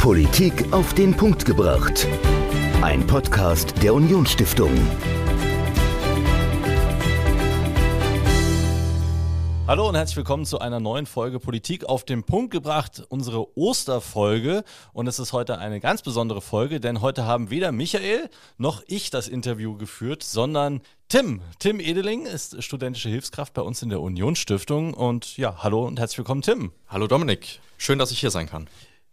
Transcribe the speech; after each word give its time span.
Politik 0.00 0.72
auf 0.72 0.94
den 0.94 1.14
Punkt 1.14 1.44
gebracht. 1.44 2.08
Ein 2.80 3.06
Podcast 3.06 3.74
der 3.82 3.92
Unionsstiftung. 3.92 4.70
Hallo 9.66 9.90
und 9.90 9.96
herzlich 9.96 10.16
willkommen 10.16 10.46
zu 10.46 10.58
einer 10.58 10.80
neuen 10.80 11.04
Folge 11.04 11.38
Politik 11.38 11.84
auf 11.84 12.04
den 12.04 12.24
Punkt 12.24 12.50
gebracht, 12.50 13.04
unsere 13.10 13.54
Osterfolge. 13.58 14.64
Und 14.94 15.06
es 15.06 15.18
ist 15.18 15.34
heute 15.34 15.58
eine 15.58 15.80
ganz 15.80 16.00
besondere 16.00 16.40
Folge, 16.40 16.80
denn 16.80 17.02
heute 17.02 17.26
haben 17.26 17.50
weder 17.50 17.70
Michael 17.70 18.30
noch 18.56 18.82
ich 18.86 19.10
das 19.10 19.28
Interview 19.28 19.76
geführt, 19.76 20.22
sondern 20.22 20.80
Tim. 21.10 21.42
Tim 21.58 21.78
Edeling 21.78 22.24
ist 22.24 22.64
studentische 22.64 23.10
Hilfskraft 23.10 23.52
bei 23.52 23.60
uns 23.60 23.82
in 23.82 23.90
der 23.90 24.00
Unionsstiftung. 24.00 24.94
Und 24.94 25.36
ja, 25.36 25.62
hallo 25.62 25.86
und 25.86 25.98
herzlich 25.98 26.16
willkommen, 26.16 26.40
Tim. 26.40 26.72
Hallo 26.88 27.06
Dominik, 27.06 27.60
schön, 27.76 27.98
dass 27.98 28.12
ich 28.12 28.20
hier 28.20 28.30
sein 28.30 28.48
kann. 28.48 28.66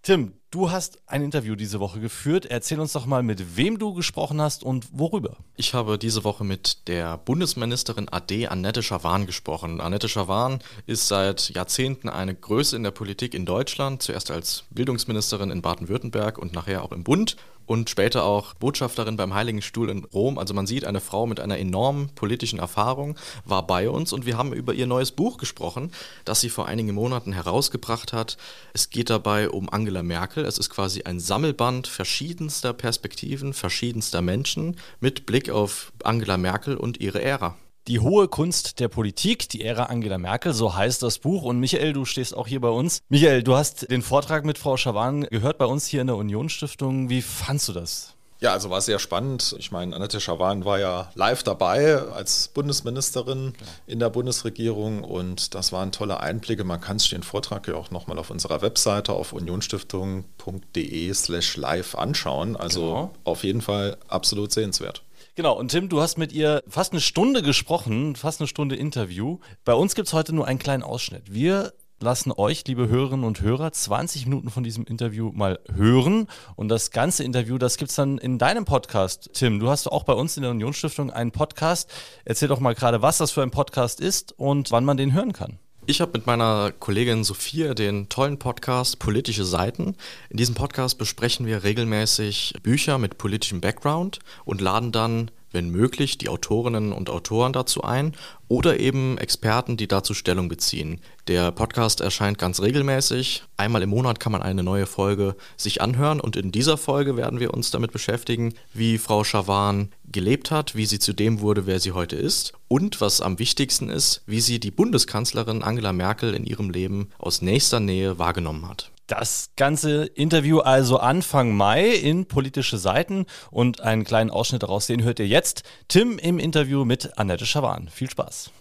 Tim, 0.08 0.32
du 0.52 0.72
hast 0.72 1.00
ein 1.08 1.24
Interview 1.24 1.56
diese 1.56 1.80
Woche 1.80 2.00
geführt. 2.00 2.46
Erzähl 2.46 2.80
uns 2.80 2.94
doch 2.94 3.06
mal, 3.06 3.24
mit 3.24 3.58
wem 3.58 3.80
du 3.80 3.94
gesprochen 3.94 4.42
hast 4.42 4.64
und 4.64 4.88
worüber. 4.92 5.38
Ich 5.56 5.74
habe 5.74 5.98
diese 5.98 6.24
Woche 6.24 6.44
mit 6.44 6.88
der 6.88 7.18
Bundesministerin 7.18 8.10
AD 8.10 8.48
Annette 8.48 8.84
Schawan 8.84 9.26
gesprochen. 9.26 9.82
Annette 9.82 10.10
Schawan 10.10 10.60
ist 10.86 11.08
seit 11.08 11.50
Jahrzehnten 11.50 12.10
eine 12.10 12.36
Größe 12.36 12.76
in 12.76 12.84
der 12.84 12.92
Politik 12.92 13.34
in 13.34 13.46
Deutschland, 13.46 14.02
zuerst 14.02 14.32
als 14.32 14.64
Bildungsministerin 14.70 15.52
in 15.52 15.62
Baden-Württemberg 15.62 16.38
und 16.38 16.54
nachher 16.54 16.84
auch 16.84 16.92
im 16.92 17.04
Bund 17.04 17.38
und 17.68 17.90
später 17.90 18.24
auch 18.24 18.54
Botschafterin 18.56 19.18
beim 19.18 19.34
Heiligen 19.36 19.62
Stuhl 19.62 19.90
in 19.90 20.06
Rom. 20.06 20.40
Also 20.40 20.54
man 20.54 20.66
sieht, 20.66 20.86
eine 20.86 21.02
Frau 21.02 21.28
mit 21.28 21.40
einer 21.40 21.60
enormen 21.60 22.10
politischen 22.16 22.60
Erfahrung 22.60 23.18
war 23.46 23.68
bei 23.68 23.90
uns 23.90 24.14
und 24.14 24.26
wir 24.26 24.38
haben 24.38 24.54
über 24.54 24.74
ihr 24.74 24.88
neues 24.88 25.12
Buch 25.12 25.38
gesprochen, 25.38 25.92
das 26.26 26.42
sie 26.42 26.50
vor 26.50 26.66
einigen 26.66 26.96
Monaten 26.96 27.34
herausgebracht 27.34 28.14
hat. 28.14 28.38
Es 28.74 28.90
geht 28.90 29.10
dabei 29.10 29.50
um 29.50 29.70
Angela 29.70 30.02
Merkel. 30.02 30.37
Es 30.42 30.58
ist 30.58 30.70
quasi 30.70 31.04
ein 31.04 31.20
Sammelband 31.20 31.88
verschiedenster 31.88 32.74
Perspektiven, 32.74 33.54
verschiedenster 33.54 34.22
Menschen 34.22 34.78
mit 35.00 35.26
Blick 35.26 35.50
auf 35.50 35.94
Angela 36.04 36.38
Merkel 36.38 36.78
und 36.78 37.00
ihre 37.00 37.22
Ära. 37.22 37.56
Die 37.88 38.02
hohe 38.02 38.28
Kunst 38.28 38.82
der 38.82 38.90
Politik, 38.90 39.48
die 39.48 39.64
Ära 39.64 39.84
Angela 39.86 40.18
Merkel, 40.18 40.54
so 40.54 40.76
heißt 40.76 41.02
das 41.04 41.20
Buch. 41.20 41.44
Und 41.44 41.62
Michael, 41.62 41.94
du 41.94 42.04
stehst 42.04 42.36
auch 42.36 42.48
hier 42.48 42.60
bei 42.60 42.68
uns. 42.68 43.00
Michael, 43.08 43.44
du 43.44 43.56
hast 43.56 43.90
den 43.90 44.02
Vortrag 44.02 44.44
mit 44.44 44.58
Frau 44.58 44.76
Schawan 44.76 45.22
gehört 45.22 45.58
bei 45.58 45.66
uns 45.66 45.88
hier 45.88 46.02
in 46.02 46.08
der 46.08 46.18
Unionsstiftung. 46.18 47.10
Wie 47.10 47.22
fandst 47.22 47.70
du 47.70 47.74
das? 47.74 48.17
Ja, 48.40 48.54
also 48.54 48.70
war 48.70 48.82
sehr 48.82 49.00
spannend. 49.00 49.56
Ich 49.58 49.72
meine, 49.72 49.96
Annette 49.96 50.20
Schawan 50.20 50.64
war 50.64 50.80
ja 50.80 51.12
live 51.16 51.42
dabei 51.42 51.98
als 51.98 52.50
Bundesministerin 52.50 53.54
in 53.88 54.00
der 54.00 54.12
Bundesregierung 54.12 55.04
und 55.04 55.56
das 55.56 55.72
waren 55.72 55.92
tolle 55.92 56.20
Einblicke. 56.20 56.64
Man 56.64 56.80
kann 56.80 57.00
sich 57.00 57.10
den 57.10 57.24
Vortrag 57.24 57.68
ja 57.68 57.76
auch 57.76 57.90
nochmal 57.90 58.20
auf 58.20 58.30
unserer 58.30 58.62
Webseite 58.62 59.14
auf 59.14 59.34
unionsstiftung.de 59.34 61.14
slash 61.14 61.58
live 61.58 61.96
anschauen. 61.96 62.56
Also 62.56 62.82
genau. 62.82 63.14
auf 63.24 63.44
jeden 63.44 63.62
Fall 63.62 63.98
absolut 64.08 64.52
sehenswert. 64.52 65.02
Genau, 65.34 65.58
und 65.58 65.70
Tim, 65.70 65.90
du 65.90 66.02
hast 66.02 66.18
mit 66.18 66.32
ihr 66.32 66.64
fast 66.68 66.94
eine 66.94 67.02
Stunde 67.02 67.44
gesprochen, 67.44 68.16
fast 68.16 68.42
eine 68.42 68.48
Stunde 68.48 68.76
Interview. 68.76 69.40
Bei 69.66 69.74
uns 69.74 69.94
gibt 69.94 70.08
es 70.08 70.14
heute 70.14 70.34
nur 70.34 70.48
einen 70.48 70.58
kleinen 70.58 70.82
Ausschnitt. 70.84 71.32
Wir 71.32 71.74
lassen 72.00 72.32
euch, 72.32 72.64
liebe 72.68 72.88
Hörerinnen 72.88 73.26
und 73.26 73.42
Hörer, 73.42 73.72
20 73.72 74.26
Minuten 74.26 74.50
von 74.50 74.64
diesem 74.64 74.86
Interview 74.86 75.32
mal 75.34 75.60
hören. 75.74 76.28
Und 76.56 76.70
das 76.70 76.92
ganze 76.92 77.24
Interview, 77.24 77.58
das 77.58 77.78
gibt 77.78 77.90
es 77.90 77.96
dann 77.96 78.18
in 78.18 78.38
deinem 78.38 78.66
Podcast. 78.66 79.32
Tim, 79.34 79.60
du 79.60 79.70
hast 79.70 79.88
auch 79.88 80.04
bei 80.04 80.14
uns 80.14 80.38
in 80.38 80.44
der 80.44 80.52
Unionsstiftung 80.52 81.10
einen 81.10 81.32
Podcast. 81.32 81.90
Erzähl 82.26 82.48
doch 82.48 82.60
mal 82.60 82.76
gerade, 82.76 83.02
was 83.02 83.18
das 83.18 83.32
für 83.32 83.42
ein 83.42 83.52
Podcast 83.52 84.00
ist 84.00 84.34
und 84.38 84.72
wann 84.72 84.86
man 84.86 84.98
den 84.98 85.14
hören 85.14 85.34
kann. 85.34 85.60
Ich 85.90 86.02
habe 86.02 86.12
mit 86.16 86.28
meiner 86.28 86.74
Kollegin 86.78 87.24
Sophia 87.24 87.74
den 87.74 88.10
tollen 88.10 88.40
Podcast 88.40 89.00
Politische 89.00 89.46
Seiten. 89.46 89.96
In 90.30 90.36
diesem 90.36 90.54
Podcast 90.54 90.98
besprechen 90.98 91.46
wir 91.46 91.64
regelmäßig 91.64 92.56
Bücher 92.62 92.98
mit 92.98 93.18
politischem 93.18 93.62
Background 93.62 94.20
und 94.44 94.60
laden 94.60 94.92
dann 94.92 95.32
wenn 95.52 95.70
möglich, 95.70 96.18
die 96.18 96.30
Autorinnen 96.30 96.92
und 96.92 97.10
Autoren 97.10 97.54
dazu 97.54 97.84
ein 97.84 98.16
oder 98.48 98.80
eben 98.80 99.18
Experten, 99.18 99.78
die 99.78 99.88
dazu 99.88 100.14
Stellung 100.14 100.50
beziehen. 100.50 101.02
Der 101.28 101.52
Podcast 101.52 102.02
erscheint 102.02 102.38
ganz 102.38 102.62
regelmäßig. 102.62 103.44
Einmal 103.58 103.82
im 103.84 103.90
Monat 103.90 104.20
kann 104.20 104.32
man 104.32 104.42
eine 104.42 104.64
neue 104.64 104.86
Folge 104.86 105.36
sich 105.58 105.82
anhören 105.82 106.20
und 106.20 106.36
in 106.36 106.52
dieser 106.52 106.78
Folge 106.78 107.18
werden 107.18 107.40
wir 107.40 107.54
uns 107.54 107.72
damit 107.72 107.92
beschäftigen, 107.92 108.54
wie 108.74 108.98
Frau 108.98 109.24
Schawan 109.24 109.90
gelebt 110.12 110.52
hat, 110.52 110.76
wie 110.76 110.86
sie 110.86 111.00
zu 111.00 111.14
dem 111.14 111.42
wurde, 111.42 111.66
wer 111.66 111.80
sie 111.80 111.92
heute 111.92 112.16
ist 112.16 112.54
und 112.68 113.02
was 113.02 113.22
am 113.22 113.40
wichtigsten 113.40 113.90
ist, 113.90 114.22
wie 114.26 114.42
sie 114.42 114.60
die 114.60 114.72
Bundeskanzlerin 114.72 115.64
Angela 115.64 115.94
Merkel 115.94 116.34
in 116.34 116.46
ihrem 116.46 116.70
Leben 116.70 117.10
aus 117.18 117.42
nächster 117.42 117.80
Nähe 117.80 118.18
wahrgenommen 118.18 118.68
hat. 118.68 118.92
Das 119.08 119.52
ganze 119.56 120.04
Interview 120.04 120.60
also 120.60 120.98
Anfang 120.98 121.56
Mai 121.56 121.92
in 121.92 122.26
politische 122.26 122.78
Seiten 122.78 123.26
und 123.52 123.80
einen 123.80 124.04
kleinen 124.04 124.30
Ausschnitt 124.30 124.64
daraus, 124.64 124.88
den 124.88 125.02
hört 125.02 125.20
ihr 125.20 125.28
jetzt. 125.28 125.64
Tim 125.88 126.20
im 126.20 126.40
Interview 126.40 126.84
mit 126.84 127.18
Annette 127.18 127.46
Schawan. 127.46 127.88
Viel 127.88 128.10
Spaß. 128.10 128.52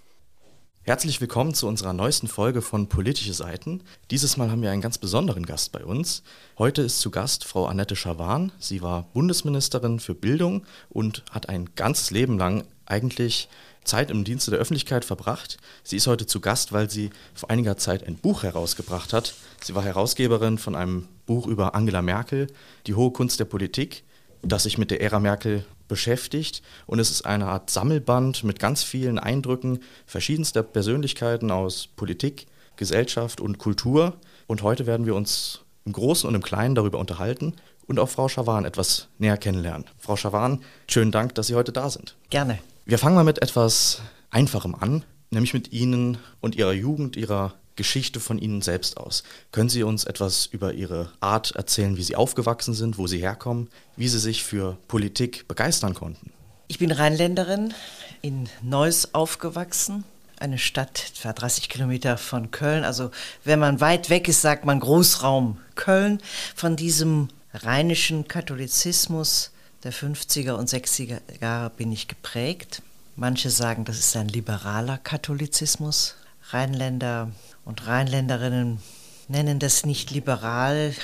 Herzlich 0.83 1.21
willkommen 1.21 1.53
zu 1.53 1.67
unserer 1.67 1.93
neuesten 1.93 2.29
Folge 2.29 2.63
von 2.63 2.89
Politische 2.89 3.33
Seiten. 3.33 3.83
Dieses 4.13 4.37
Mal 4.37 4.53
haben 4.53 4.63
wir 4.63 4.71
einen 4.71 4.83
ganz 4.83 4.99
besonderen 4.99 5.47
Gast 5.47 5.73
bei 5.73 5.85
uns. 5.85 6.23
Heute 6.59 6.83
ist 6.83 7.01
zu 7.01 7.11
Gast 7.11 7.45
Frau 7.45 7.67
Annette 7.67 7.97
Schawan. 7.97 8.53
Sie 8.61 8.83
war 8.83 9.03
Bundesministerin 9.15 9.99
für 9.99 10.15
Bildung 10.15 10.65
und 10.91 11.25
hat 11.33 11.49
ein 11.49 11.75
ganzes 11.75 12.13
Leben 12.13 12.39
lang 12.39 12.63
eigentlich 12.85 13.49
Zeit 13.87 14.11
im 14.11 14.25
Dienste 14.25 14.51
der 14.51 14.61
Öffentlichkeit 14.61 15.05
verbracht. 15.05 15.57
Sie 15.83 15.97
ist 15.97 16.07
heute 16.07 16.27
zu 16.27 16.41
Gast, 16.41 16.73
weil 16.73 16.91
sie 16.91 17.11
vor 17.35 17.51
einiger 17.51 17.77
Zeit 17.77 18.07
ein 18.07 18.17
Buch 18.17 18.43
herausgebracht 18.43 19.13
hat. 19.13 19.35
Sie 19.63 19.75
war 19.75 19.83
Herausgeberin 19.83 20.59
von 20.59 20.75
einem 20.75 21.09
Buch 21.25 21.47
über 21.47 21.75
Angela 21.75 22.03
Merkel, 22.03 22.49
Die 22.87 22.95
hohe 22.95 23.13
Kunst 23.13 23.41
der 23.41 23.45
Politik, 23.47 24.05
das 24.43 24.65
sich 24.65 24.79
mit 24.79 24.91
der 24.91 25.01
Ära 25.01 25.21
Merkel 25.21 25.65
beschäftigt. 25.89 26.63
Und 26.87 26.99
es 26.99 27.11
ist 27.11 27.25
eine 27.25 27.47
Art 27.47 27.71
Sammelband 27.71 28.45
mit 28.45 28.59
ganz 28.59 28.83
vielen 28.83 29.19
Eindrücken 29.19 29.81
verschiedenster 30.07 30.63
Persönlichkeiten 30.63 31.51
aus 31.51 31.87
Politik, 31.87 32.47
Gesellschaft 32.77 33.41
und 33.41 33.59
Kultur. 33.59 34.15
Und 34.47 34.63
heute 34.63 34.87
werden 34.87 35.07
wir 35.07 35.15
uns 35.15 35.61
im 35.85 35.93
Großen 35.93 36.29
und 36.29 36.35
im 36.35 36.43
Kleinen 36.43 36.75
darüber 36.75 36.99
unterhalten 36.99 37.55
und 37.87 37.99
auch 37.99 38.09
Frau 38.09 38.29
Schawan 38.29 38.65
etwas 38.65 39.09
näher 39.19 39.37
kennenlernen. 39.37 39.87
Frau 39.99 40.17
Schawan, 40.17 40.63
schönen 40.89 41.13
Dank, 41.13 41.35
dass 41.37 41.47
Sie 41.47 41.55
heute 41.55 41.73
da 41.73 41.89
sind. 41.89 42.17
Gerne. 42.31 42.59
Wir 42.89 42.99
fangen 42.99 43.17
mal 43.17 43.25
mit 43.25 43.43
etwas 43.43 44.01
Einfachem 44.31 44.77
an, 44.77 45.05
nämlich 45.33 45.55
mit 45.55 45.73
Ihnen 45.73 46.19
und 46.41 46.55
Ihrer 46.55 46.73
Jugend, 46.73 47.17
Ihrer 47.17 47.55
Geschichte 47.75 48.21
von 48.21 48.39
Ihnen 48.39 48.63
selbst 48.63 48.97
aus. 48.97 49.25
Können 49.51 49.69
Sie 49.69 49.83
uns 49.83 50.05
etwas 50.05 50.47
über 50.47 50.73
Ihre 50.73 51.11
Art 51.19 51.51
erzählen, 51.57 51.97
wie 51.97 52.05
Sie 52.05 52.15
aufgewachsen 52.15 52.75
sind, 52.75 52.97
wo 52.97 53.09
Sie 53.09 53.19
herkommen, 53.19 53.71
wie 53.97 54.07
Sie 54.07 54.21
sich 54.21 54.45
für 54.45 54.79
Politik 54.87 55.49
begeistern 55.49 55.95
konnten? 55.95 56.31
Ich 56.69 56.79
bin 56.79 56.93
Rheinländerin, 56.93 57.75
in 58.23 58.49
Neuss 58.63 59.15
aufgewachsen, 59.15 60.05
eine 60.39 60.59
Stadt 60.59 61.11
etwa 61.11 61.33
30 61.33 61.69
Kilometer 61.69 62.17
von 62.17 62.53
Köln. 62.53 62.85
Also 62.85 63.11
wenn 63.43 63.59
man 63.59 63.81
weit 63.81 64.11
weg 64.11 64.29
ist, 64.29 64.43
sagt 64.43 64.65
man 64.65 64.79
Großraum 64.79 65.59
Köln. 65.75 66.21
Von 66.55 66.77
diesem 66.77 67.31
rheinischen 67.53 68.29
Katholizismus 68.29 69.51
der 69.83 69.93
50er 69.93 70.53
und 70.53 70.69
60er 70.69 71.21
Jahre 71.41 71.71
bin 71.71 71.93
ich 71.93 72.09
geprägt. 72.09 72.83
Manche 73.15 73.51
sagen, 73.51 73.85
das 73.85 73.99
ist 73.99 74.17
ein 74.17 74.29
liberaler 74.29 74.99
Katholizismus. 74.99 76.17
Rheinländer 76.51 77.31
und 77.65 77.87
Rheinländerinnen 77.87 78.81
nennen 79.29 79.59
das 79.59 79.85
nicht 79.85 80.11
liberal, 80.11 80.95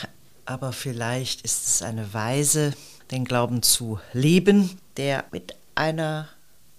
aber 0.45 0.73
vielleicht 0.73 1.43
ist 1.43 1.67
es 1.67 1.83
eine 1.83 2.13
Weise, 2.15 2.75
den 3.11 3.25
Glauben 3.25 3.63
zu 3.63 3.99
leben, 4.13 4.79
der 4.97 5.25
mit 5.33 5.55
einer 5.75 6.29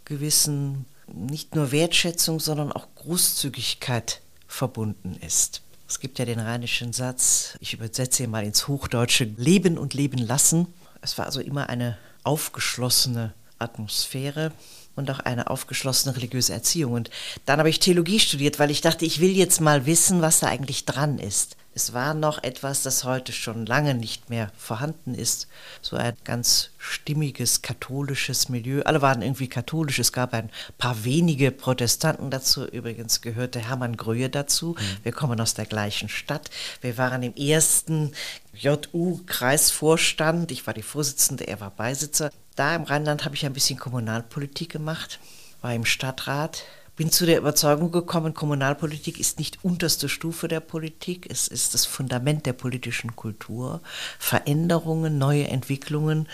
gewissen 0.06 0.86
nicht 1.08 1.56
nur 1.56 1.72
Wertschätzung, 1.72 2.40
sondern 2.40 2.72
auch 2.72 2.88
Großzügigkeit 2.96 4.22
verbunden 4.48 5.18
ist. 5.26 5.62
Es 5.88 6.00
gibt 6.00 6.18
ja 6.18 6.26
den 6.26 6.40
rheinischen 6.40 6.94
Satz, 6.94 7.58
ich 7.60 7.74
übersetze 7.74 8.24
ihn 8.24 8.32
mal 8.32 8.44
ins 8.44 8.68
Hochdeutsche, 8.68 9.26
leben 9.38 9.78
und 9.78 9.94
leben 9.94 10.18
lassen. 10.18 10.68
Es 11.04 11.18
war 11.18 11.26
also 11.26 11.42
immer 11.42 11.70
eine 11.70 11.98
aufgeschlossene 12.24 13.34
Atmosphäre 13.60 14.52
und 14.96 15.10
auch 15.12 15.20
eine 15.20 15.50
aufgeschlossene 15.50 16.16
religiöse 16.16 16.54
Erziehung. 16.54 16.94
Und 16.94 17.10
dann 17.46 17.60
habe 17.60 17.70
ich 17.70 17.80
Theologie 17.80 18.20
studiert, 18.20 18.60
weil 18.60 18.72
ich 18.72 18.82
dachte, 18.82 19.06
ich 19.06 19.20
will 19.20 19.32
jetzt 19.32 19.62
mal 19.62 19.86
wissen, 19.86 20.22
was 20.22 20.40
da 20.40 20.48
eigentlich 20.48 20.86
dran 20.86 21.20
ist. 21.20 21.58
Es 21.76 21.94
war 21.94 22.14
noch 22.14 22.44
etwas, 22.44 22.84
das 22.84 23.04
heute 23.04 23.32
schon 23.32 23.66
lange 23.66 23.96
nicht 23.96 24.30
mehr 24.30 24.52
vorhanden 24.56 25.16
ist. 25.16 25.48
So 25.82 25.96
ein 25.96 26.16
ganz 26.24 26.70
stimmiges 26.78 27.64
katholisches 27.64 28.50
Milieu. 28.50 28.84
Alle 28.84 29.02
waren 29.02 29.24
irgendwie 29.24 29.48
katholisch. 29.48 29.98
Es 29.98 30.14
gab 30.14 30.34
ein 30.34 30.52
paar 30.78 31.04
wenige 31.04 31.52
Protestanten 31.52 32.30
dazu. 32.30 32.66
Übrigens 32.66 33.22
gehörte 33.22 33.60
Hermann 33.60 33.98
Gröhe 33.98 34.30
dazu. 34.30 34.76
Mhm. 34.78 34.98
Wir 35.04 35.12
kommen 35.12 35.42
aus 35.42 35.56
der 35.56 35.66
gleichen 35.66 36.10
Stadt. 36.10 36.52
Wir 36.82 36.98
waren 37.00 37.24
im 37.24 37.36
ersten 37.36 38.12
JU-Kreisvorstand. 38.54 40.52
Ich 40.52 40.68
war 40.68 40.76
die 40.76 40.84
Vorsitzende, 40.84 41.48
er 41.48 41.60
war 41.60 41.72
Beisitzer. 41.72 42.30
Da 42.56 42.76
im 42.76 42.84
Rheinland 42.84 43.26
habe 43.26 43.34
ich 43.34 43.48
ein 43.48 43.54
bisschen 43.54 43.80
Kommunalpolitik 43.80 44.70
gemacht, 44.70 45.20
war 45.62 45.74
im 45.74 45.86
Stadtrat 45.86 46.66
bin 46.96 47.12
zu 47.12 47.26
der 47.26 47.40
Überzeugung 47.40 47.92
gekommen, 47.92 48.34
Kommunalpolitik 48.34 49.20
ist 49.20 49.40
nicht 49.40 49.60
unterste 49.64 50.10
Stufe 50.10 50.48
der 50.48 50.60
Politik, 50.60 51.28
es 51.30 51.48
ist 51.48 51.74
das 51.74 51.86
Fundament 51.86 52.46
der 52.46 52.54
politischen 52.54 53.16
Kultur. 53.16 53.82
Veränderungen, 54.20 55.18
neue 55.18 55.48
Entwicklungen 55.48 56.28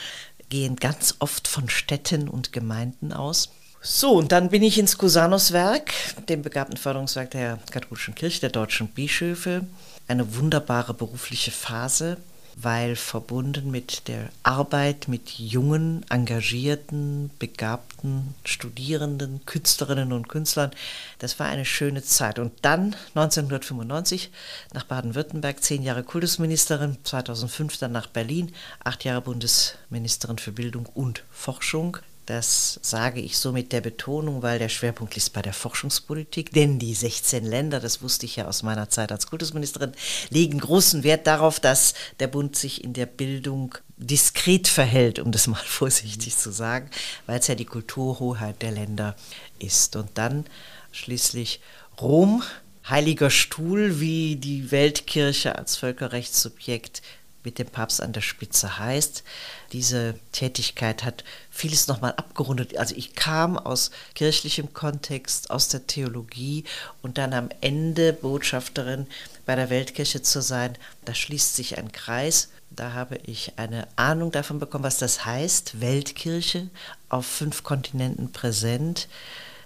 gehen 0.50 0.76
ganz 0.76 1.16
oft 1.20 1.48
von 1.48 1.70
Städten 1.70 2.28
und 2.28 2.52
Gemeinden 2.52 3.14
aus. 3.14 3.52
So, 3.82 4.12
und 4.12 4.34
dann 4.34 4.50
bin 4.50 4.62
ich 4.62 4.78
ins 4.78 4.98
Cusanos-Werk, 4.98 5.94
dem 6.28 6.42
begabten 6.42 6.76
Förderungswerk 6.76 7.32
der 7.32 7.60
katholischen 7.72 8.14
Kirche, 8.14 8.42
der 8.42 8.50
deutschen 8.50 8.90
Bischöfe. 8.90 9.66
Eine 10.08 10.36
wunderbare 10.36 10.94
berufliche 10.94 11.52
Phase, 11.52 12.18
weil 12.62 12.96
verbunden 12.96 13.72
mit 13.72 14.08
der 14.08 14.30
Arbeit 14.44 15.08
mit 15.08 15.40
jungen, 15.40 16.06
engagierten, 16.10 17.32
begabten 17.40 18.34
Studierenden, 18.44 19.42
Künstlerinnen 19.46 20.12
und 20.12 20.28
Künstlern. 20.28 20.72
Das 21.20 21.40
war 21.40 21.48
eine 21.48 21.66
schöne 21.66 22.04
Zeit. 22.04 22.38
Und 22.38 22.52
dann 22.62 22.96
1995 23.16 24.32
nach 24.74 24.84
Baden-Württemberg, 24.84 25.64
zehn 25.64 25.84
Jahre 25.84 26.04
Kultusministerin, 26.04 26.98
2005 27.04 27.78
dann 27.78 27.94
nach 27.94 28.08
Berlin, 28.08 28.52
acht 28.84 29.06
Jahre 29.06 29.22
Bundesministerin 29.22 30.38
für 30.38 30.52
Bildung 30.52 30.86
und 30.88 31.24
Forschung. 31.32 31.98
Das 32.30 32.80
sage 32.84 33.22
ich 33.22 33.40
so 33.40 33.52
mit 33.52 33.72
der 33.72 33.82
Betonung, 33.82 34.44
weil 34.44 34.60
der 34.60 34.70
Schwerpunkt 34.70 35.16
liegt 35.16 35.34
bei 35.34 35.42
der 35.42 35.52
Forschungspolitik, 35.52 36.54
denn 36.54 36.78
die 36.78 36.94
16 36.94 37.44
Länder, 37.44 37.80
das 37.80 38.04
wusste 38.04 38.28
ich 38.28 38.36
ja 38.36 38.48
aus 38.48 38.62
meiner 38.62 38.88
Zeit 38.88 39.12
als 39.12 39.26
Kultusministerin, 39.26 39.94
legen 40.30 40.60
großen 40.60 41.04
Wert 41.04 41.26
darauf, 41.26 41.60
dass 41.60 41.96
der 42.20 42.28
Bund 42.28 42.56
sich 42.56 42.84
in 42.84 42.94
der 42.94 43.08
Bildung 43.08 43.74
diskret 43.98 44.68
verhält, 44.68 45.18
um 45.18 45.32
das 45.32 45.48
mal 45.48 45.56
vorsichtig 45.66 46.38
zu 46.38 46.52
sagen, 46.52 46.92
weil 47.26 47.40
es 47.40 47.48
ja 47.48 47.56
die 47.56 47.66
Kulturhoheit 47.66 48.62
der 48.62 48.74
Länder 48.74 49.16
ist. 49.58 49.96
Und 49.96 50.12
dann 50.14 50.46
schließlich 50.92 51.62
Rom, 52.00 52.44
heiliger 52.88 53.32
Stuhl, 53.32 54.00
wie 54.02 54.36
die 54.36 54.70
Weltkirche 54.70 55.56
als 55.58 55.78
Völkerrechtssubjekt 55.78 57.02
mit 57.44 57.60
dem 57.60 57.68
Papst 57.68 58.02
an 58.02 58.14
der 58.14 58.22
Spitze 58.22 58.80
heißt. 58.80 59.24
Diese 59.72 60.16
Tätigkeit 60.32 61.04
hat 61.04 61.24
vieles 61.50 61.88
nochmal 61.88 62.14
abgerundet. 62.14 62.78
Also 62.78 62.96
ich 62.96 63.16
kam 63.16 63.58
aus 63.58 63.92
kirchlichem 64.16 64.74
Kontext, 64.74 65.50
aus 65.52 65.68
der 65.70 65.88
Theologie 65.88 66.66
und 67.02 67.18
dann 67.18 67.34
am 67.34 67.50
Ende 67.62 68.14
Botschafterin 68.14 69.08
bei 69.46 69.56
der 69.56 69.70
Weltkirche 69.70 70.22
zu 70.22 70.42
sein, 70.42 70.78
da 71.06 71.16
schließt 71.16 71.56
sich 71.56 71.78
ein 71.78 71.92
Kreis. 71.92 72.50
Da 72.70 72.94
habe 72.94 73.18
ich 73.24 73.54
eine 73.58 73.88
Ahnung 73.96 74.32
davon 74.32 74.60
bekommen, 74.60 74.84
was 74.84 75.00
das 75.00 75.26
heißt, 75.26 75.82
Weltkirche 75.82 76.70
auf 77.10 77.26
fünf 77.26 77.64
Kontinenten 77.64 78.32
präsent, 78.32 79.08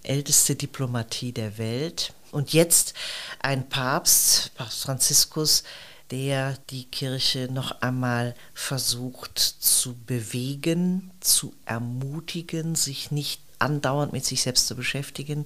älteste 0.04 0.56
Diplomatie 0.56 1.34
der 1.34 1.58
Welt. 1.58 2.14
Und 2.32 2.54
jetzt 2.54 2.94
ein 3.40 3.68
Papst, 3.68 4.56
Papst 4.56 4.84
Franziskus, 4.84 5.64
der 6.12 6.58
die 6.70 6.86
Kirche 6.86 7.50
noch 7.52 7.82
einmal 7.82 8.36
versucht 8.54 9.40
zu 9.40 9.96
bewegen, 10.06 11.12
zu 11.20 11.54
ermutigen, 11.66 12.76
sich 12.76 13.12
nicht 13.12 13.42
andauernd 13.60 14.14
mit 14.14 14.26
sich 14.26 14.42
selbst 14.44 14.68
zu 14.68 14.76
beschäftigen, 14.76 15.46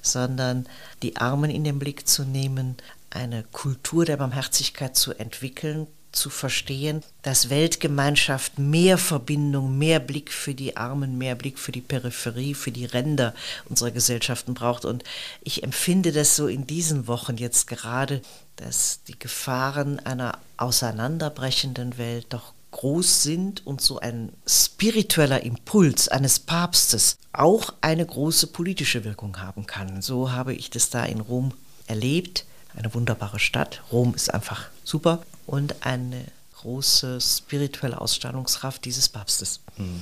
sondern 0.00 0.66
die 1.02 1.16
Armen 1.16 1.50
in 1.50 1.64
den 1.64 1.78
Blick 1.78 2.08
zu 2.08 2.24
nehmen, 2.24 2.76
eine 3.10 3.44
Kultur 3.44 4.04
der 4.04 4.16
Barmherzigkeit 4.16 4.96
zu 4.96 5.12
entwickeln, 5.12 5.86
zu 6.12 6.30
verstehen, 6.30 7.02
dass 7.22 7.50
Weltgemeinschaft 7.50 8.58
mehr 8.58 8.98
Verbindung, 8.98 9.78
mehr 9.78 9.98
Blick 9.98 10.30
für 10.30 10.54
die 10.54 10.76
Armen, 10.76 11.18
mehr 11.18 11.34
Blick 11.34 11.58
für 11.58 11.72
die 11.72 11.80
Peripherie, 11.80 12.54
für 12.54 12.70
die 12.70 12.84
Ränder 12.84 13.34
unserer 13.68 13.90
Gesellschaften 13.90 14.54
braucht. 14.54 14.84
Und 14.84 15.04
ich 15.42 15.62
empfinde 15.62 16.12
das 16.12 16.36
so 16.36 16.46
in 16.46 16.66
diesen 16.66 17.06
Wochen 17.06 17.36
jetzt 17.36 17.66
gerade, 17.66 18.22
dass 18.56 19.00
die 19.08 19.18
Gefahren 19.18 19.98
einer 20.00 20.38
auseinanderbrechenden 20.58 21.98
Welt 21.98 22.26
doch 22.30 22.52
groß 22.70 23.22
sind 23.22 23.66
und 23.66 23.80
so 23.80 23.98
ein 23.98 24.32
spiritueller 24.46 25.42
Impuls 25.42 26.08
eines 26.08 26.40
Papstes 26.40 27.18
auch 27.32 27.72
eine 27.80 28.04
große 28.04 28.48
politische 28.48 29.04
Wirkung 29.04 29.40
haben 29.40 29.66
kann. 29.66 30.02
So 30.02 30.32
habe 30.32 30.54
ich 30.54 30.70
das 30.70 30.90
da 30.90 31.04
in 31.04 31.20
Rom 31.20 31.52
erlebt. 31.86 32.44
Eine 32.74 32.92
wunderbare 32.94 33.38
Stadt. 33.38 33.82
Rom 33.92 34.14
ist 34.14 34.32
einfach 34.32 34.68
super 34.84 35.22
und 35.46 35.84
eine 35.84 36.24
große 36.56 37.20
spirituelle 37.20 38.00
Ausstrahlungskraft 38.00 38.84
dieses 38.84 39.08
Papstes. 39.08 39.60
Hm. 39.76 40.00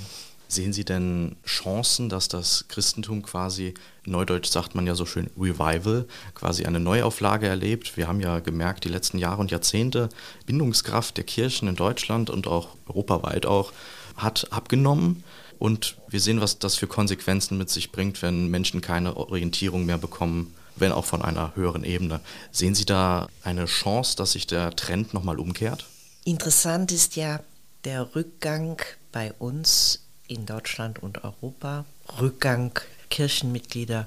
Sehen 0.49 0.73
Sie 0.73 0.85
denn 0.85 1.37
Chancen, 1.47 2.09
dass 2.09 2.27
das 2.27 2.65
Christentum 2.67 3.23
quasi, 3.23 3.73
neudeutsch 4.05 4.51
sagt 4.51 4.75
man 4.75 4.85
ja 4.85 4.97
so 4.97 5.07
schön 5.07 5.31
Revival, 5.39 6.07
quasi 6.35 6.65
eine 6.65 6.81
Neuauflage 6.81 7.47
erlebt? 7.47 7.97
Wir 7.97 8.09
haben 8.09 8.19
ja 8.19 8.41
gemerkt, 8.41 8.85
die 8.85 8.89
letzten 8.89 9.19
Jahre 9.19 9.41
und 9.41 9.53
Jahrzehnte, 9.53 10.09
Bindungskraft 10.47 11.17
der 11.17 11.25
Kirchen 11.25 11.69
in 11.69 11.77
Deutschland 11.77 12.31
und 12.31 12.49
auch 12.49 12.71
europaweit 12.89 13.47
auch, 13.47 13.73
hat 14.17 14.49
abgenommen. 14.51 15.23
Und 15.61 15.97
wir 16.09 16.21
sehen, 16.21 16.41
was 16.41 16.59
das 16.59 16.75
für 16.75 16.89
Konsequenzen 16.89 17.57
mit 17.57 17.71
sich 17.71 17.93
bringt, 17.93 18.21
wenn 18.21 18.49
Menschen 18.49 18.81
keine 18.81 19.17
Orientierung 19.17 19.87
mehr 19.87 19.99
bekommen 19.99 20.53
wenn 20.81 20.93
auch 20.93 21.05
von 21.05 21.23
einer 21.23 21.55
höheren 21.57 21.85
Ebene. 21.85 22.21
Sehen 22.53 22.75
Sie 22.75 22.85
da 22.85 23.29
eine 23.43 23.67
Chance, 23.67 24.17
dass 24.17 24.33
sich 24.33 24.47
der 24.47 24.75
Trend 24.77 25.15
nochmal 25.15 25.39
umkehrt? 25.39 25.87
Interessant 26.25 26.93
ist 26.93 27.17
ja 27.17 27.41
der 27.85 28.15
Rückgang 28.15 28.81
bei 29.13 29.33
uns 29.39 30.01
in 30.29 30.47
Deutschland 30.47 31.01
und 31.01 31.25
Europa, 31.25 31.85
Rückgang 32.21 32.79
Kirchenmitglieder, 33.09 34.07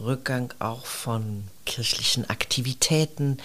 Rückgang 0.00 0.54
auch 0.58 0.86
von 0.86 1.44
kirchlichen 1.66 2.28
Aktivitäten, 2.30 3.38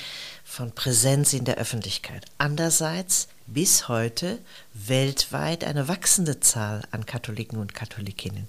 von 0.46 0.72
Präsenz 0.72 1.34
in 1.34 1.46
der 1.46 1.58
Öffentlichkeit. 1.58 2.26
Andererseits 2.38 3.28
bis 3.48 3.88
heute 3.90 4.40
weltweit 4.74 5.64
eine 5.64 5.88
wachsende 5.88 6.40
Zahl 6.40 6.84
an 6.92 7.06
Katholiken 7.06 7.60
und 7.60 7.74
Katholikinnen. 7.76 8.48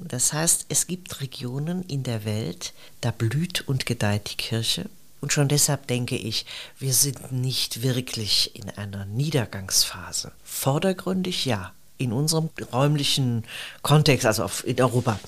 Das 0.00 0.32
heißt, 0.32 0.66
es 0.68 0.86
gibt 0.86 1.20
Regionen 1.20 1.82
in 1.84 2.02
der 2.02 2.24
Welt, 2.24 2.72
da 3.00 3.10
blüht 3.10 3.62
und 3.66 3.86
gedeiht 3.86 4.30
die 4.30 4.36
Kirche. 4.36 4.88
Und 5.20 5.32
schon 5.32 5.48
deshalb 5.48 5.86
denke 5.86 6.16
ich, 6.16 6.46
wir 6.78 6.92
sind 6.92 7.32
nicht 7.32 7.82
wirklich 7.82 8.54
in 8.54 8.70
einer 8.70 9.06
Niedergangsphase. 9.06 10.32
Vordergründig 10.44 11.44
ja, 11.46 11.72
in 11.98 12.12
unserem 12.12 12.50
räumlichen 12.72 13.44
Kontext, 13.82 14.26
also 14.26 14.48
in 14.64 14.80
Europa. 14.80 15.18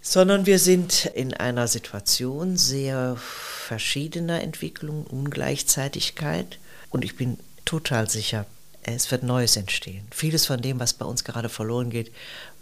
Sondern 0.00 0.46
wir 0.46 0.58
sind 0.58 1.06
in 1.06 1.34
einer 1.34 1.68
Situation 1.68 2.56
sehr 2.56 3.16
verschiedener 3.16 4.42
Entwicklung, 4.42 5.06
Ungleichzeitigkeit. 5.06 6.58
Und 6.90 7.04
ich 7.04 7.16
bin 7.16 7.38
total 7.64 8.10
sicher, 8.10 8.46
es 8.84 9.10
wird 9.10 9.22
Neues 9.22 9.56
entstehen. 9.56 10.06
Vieles 10.10 10.46
von 10.46 10.60
dem, 10.60 10.80
was 10.80 10.92
bei 10.92 11.04
uns 11.04 11.24
gerade 11.24 11.48
verloren 11.48 11.90
geht, 11.90 12.12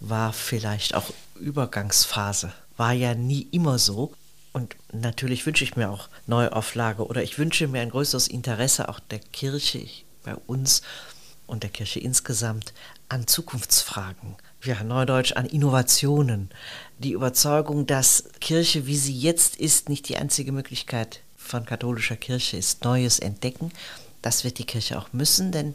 war 0.00 0.32
vielleicht 0.32 0.94
auch 0.94 1.10
Übergangsphase. 1.38 2.52
War 2.76 2.92
ja 2.92 3.14
nie 3.14 3.48
immer 3.50 3.78
so. 3.78 4.12
Und 4.52 4.76
natürlich 4.92 5.46
wünsche 5.46 5.64
ich 5.64 5.76
mir 5.76 5.90
auch 5.90 6.08
Neuauflage 6.26 7.06
oder 7.06 7.22
ich 7.22 7.38
wünsche 7.38 7.68
mir 7.68 7.80
ein 7.80 7.90
größeres 7.90 8.28
Interesse 8.28 8.88
auch 8.88 9.00
der 9.00 9.18
Kirche 9.18 9.86
bei 10.24 10.34
uns 10.46 10.82
und 11.46 11.62
der 11.62 11.70
Kirche 11.70 12.00
insgesamt 12.00 12.72
an 13.08 13.26
Zukunftsfragen. 13.26 14.36
Ja, 14.62 14.82
Neudeutsch 14.84 15.32
an 15.32 15.46
Innovationen. 15.46 16.50
Die 16.98 17.12
Überzeugung, 17.12 17.86
dass 17.86 18.24
Kirche, 18.40 18.86
wie 18.86 18.96
sie 18.96 19.18
jetzt 19.18 19.56
ist, 19.56 19.88
nicht 19.88 20.08
die 20.08 20.18
einzige 20.18 20.52
Möglichkeit 20.52 21.20
von 21.36 21.66
katholischer 21.66 22.16
Kirche 22.16 22.56
ist. 22.56 22.84
Neues 22.84 23.18
entdecken. 23.18 23.72
Das 24.22 24.44
wird 24.44 24.58
die 24.58 24.66
Kirche 24.66 24.98
auch 24.98 25.12
müssen, 25.12 25.50
denn 25.50 25.74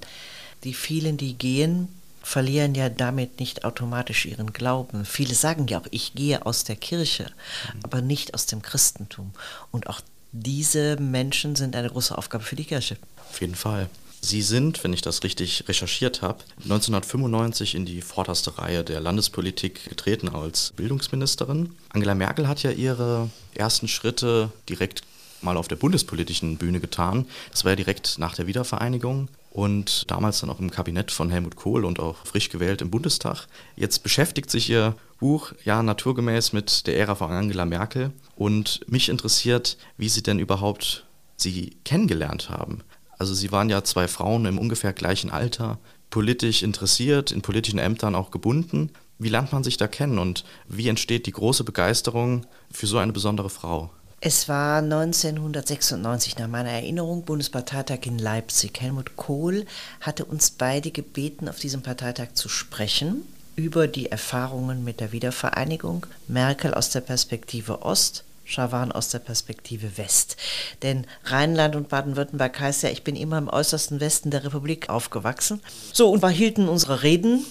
die 0.67 0.73
vielen, 0.73 1.15
die 1.15 1.33
gehen, 1.33 1.87
verlieren 2.21 2.75
ja 2.75 2.89
damit 2.89 3.39
nicht 3.39 3.63
automatisch 3.63 4.25
ihren 4.25 4.51
Glauben. 4.51 5.05
Viele 5.05 5.33
sagen 5.33 5.67
ja 5.67 5.79
auch, 5.79 5.87
ich 5.91 6.13
gehe 6.13 6.45
aus 6.45 6.65
der 6.65 6.75
Kirche, 6.75 7.23
mhm. 7.23 7.79
aber 7.83 8.01
nicht 8.01 8.33
aus 8.33 8.47
dem 8.47 8.61
Christentum. 8.61 9.31
Und 9.71 9.87
auch 9.87 10.01
diese 10.33 10.97
Menschen 10.97 11.55
sind 11.55 11.73
eine 11.73 11.89
große 11.89 12.17
Aufgabe 12.17 12.43
für 12.43 12.57
die 12.57 12.65
Kirche. 12.65 12.97
Auf 13.29 13.39
jeden 13.39 13.55
Fall. 13.55 13.89
Sie 14.19 14.41
sind, 14.41 14.83
wenn 14.83 14.91
ich 14.91 15.01
das 15.01 15.23
richtig 15.23 15.63
recherchiert 15.69 16.21
habe, 16.21 16.43
1995 16.63 17.75
in 17.75 17.85
die 17.85 18.01
vorderste 18.01 18.57
Reihe 18.57 18.83
der 18.83 18.99
Landespolitik 18.99 19.87
getreten 19.87 20.27
als 20.27 20.73
Bildungsministerin. 20.75 21.75
Angela 21.89 22.13
Merkel 22.13 22.49
hat 22.49 22.61
ja 22.61 22.71
ihre 22.71 23.29
ersten 23.53 23.87
Schritte 23.87 24.51
direkt 24.67 25.03
mal 25.41 25.55
auf 25.55 25.69
der 25.69 25.75
bundespolitischen 25.77 26.57
Bühne 26.57 26.81
getan. 26.81 27.25
Das 27.51 27.63
war 27.63 27.71
ja 27.71 27.75
direkt 27.77 28.17
nach 28.19 28.35
der 28.35 28.47
Wiedervereinigung 28.47 29.29
und 29.57 30.11
damals 30.11 30.39
dann 30.39 30.51
auch 30.51 30.59
im 30.59 30.69
Kabinett 30.69 31.09
von 31.09 31.31
Helmut 31.31 31.55
Kohl 31.55 31.83
und 31.83 31.99
auch 31.99 32.27
frisch 32.27 32.49
gewählt 32.49 32.83
im 32.83 32.91
Bundestag. 32.91 33.47
Jetzt 33.75 34.03
beschäftigt 34.03 34.51
sich 34.51 34.69
ihr 34.69 34.95
Buch 35.19 35.51
ja 35.65 35.81
naturgemäß 35.81 36.53
mit 36.53 36.85
der 36.85 36.95
Ära 36.99 37.15
von 37.15 37.31
Angela 37.31 37.65
Merkel 37.65 38.11
und 38.35 38.81
mich 38.87 39.09
interessiert, 39.09 39.79
wie 39.97 40.09
Sie 40.09 40.21
denn 40.21 40.37
überhaupt 40.37 41.07
sie 41.37 41.75
kennengelernt 41.85 42.51
haben. 42.51 42.83
Also 43.17 43.33
Sie 43.33 43.51
waren 43.51 43.71
ja 43.71 43.83
zwei 43.83 44.07
Frauen 44.07 44.45
im 44.45 44.59
ungefähr 44.59 44.93
gleichen 44.93 45.31
Alter, 45.31 45.79
politisch 46.11 46.61
interessiert, 46.61 47.31
in 47.31 47.41
politischen 47.41 47.79
Ämtern 47.79 48.13
auch 48.13 48.29
gebunden. 48.29 48.91
Wie 49.17 49.29
lernt 49.29 49.53
man 49.53 49.63
sich 49.63 49.77
da 49.77 49.87
kennen 49.87 50.19
und 50.19 50.43
wie 50.67 50.87
entsteht 50.87 51.25
die 51.25 51.31
große 51.31 51.63
Begeisterung 51.63 52.45
für 52.71 52.85
so 52.85 52.99
eine 52.99 53.11
besondere 53.11 53.49
Frau? 53.49 53.89
Es 54.19 54.49
war 54.49 54.79
1996 54.79 56.39
nach 56.39 56.47
meiner 56.47 56.71
Erinnerung 56.71 57.21
Bundesparteitag 57.21 57.99
in 58.05 58.17
Leipzig. 58.17 58.81
Helmut 58.81 59.15
Kohl 59.15 59.67
hatte 60.01 60.25
uns 60.25 60.49
beide 60.49 60.89
gebeten, 60.89 61.47
auf 61.47 61.59
diesem 61.59 61.83
Parteitag 61.83 62.29
zu 62.33 62.49
sprechen 62.49 63.21
über 63.55 63.87
die 63.87 64.09
Erfahrungen 64.11 64.83
mit 64.83 65.01
der 65.01 65.11
Wiedervereinigung, 65.11 66.07
Merkel 66.27 66.73
aus 66.73 66.89
der 66.89 67.01
Perspektive 67.01 67.83
Ost, 67.83 68.23
Schawan 68.43 68.91
aus 68.91 69.09
der 69.09 69.19
Perspektive 69.19 69.99
West. 69.99 70.35
Denn 70.81 71.05
Rheinland 71.25 71.75
und 71.75 71.89
Baden-Württemberg 71.89 72.59
heißt 72.59 72.81
ja, 72.83 72.89
ich 72.89 73.03
bin 73.03 73.15
immer 73.15 73.37
im 73.37 73.49
äußersten 73.49 73.99
Westen 73.99 74.31
der 74.31 74.43
Republik 74.43 74.89
aufgewachsen. 74.89 75.61
So, 75.93 76.09
und 76.09 76.23
wir 76.23 76.29
hielten 76.29 76.67
unsere 76.67 77.03
Reden 77.03 77.45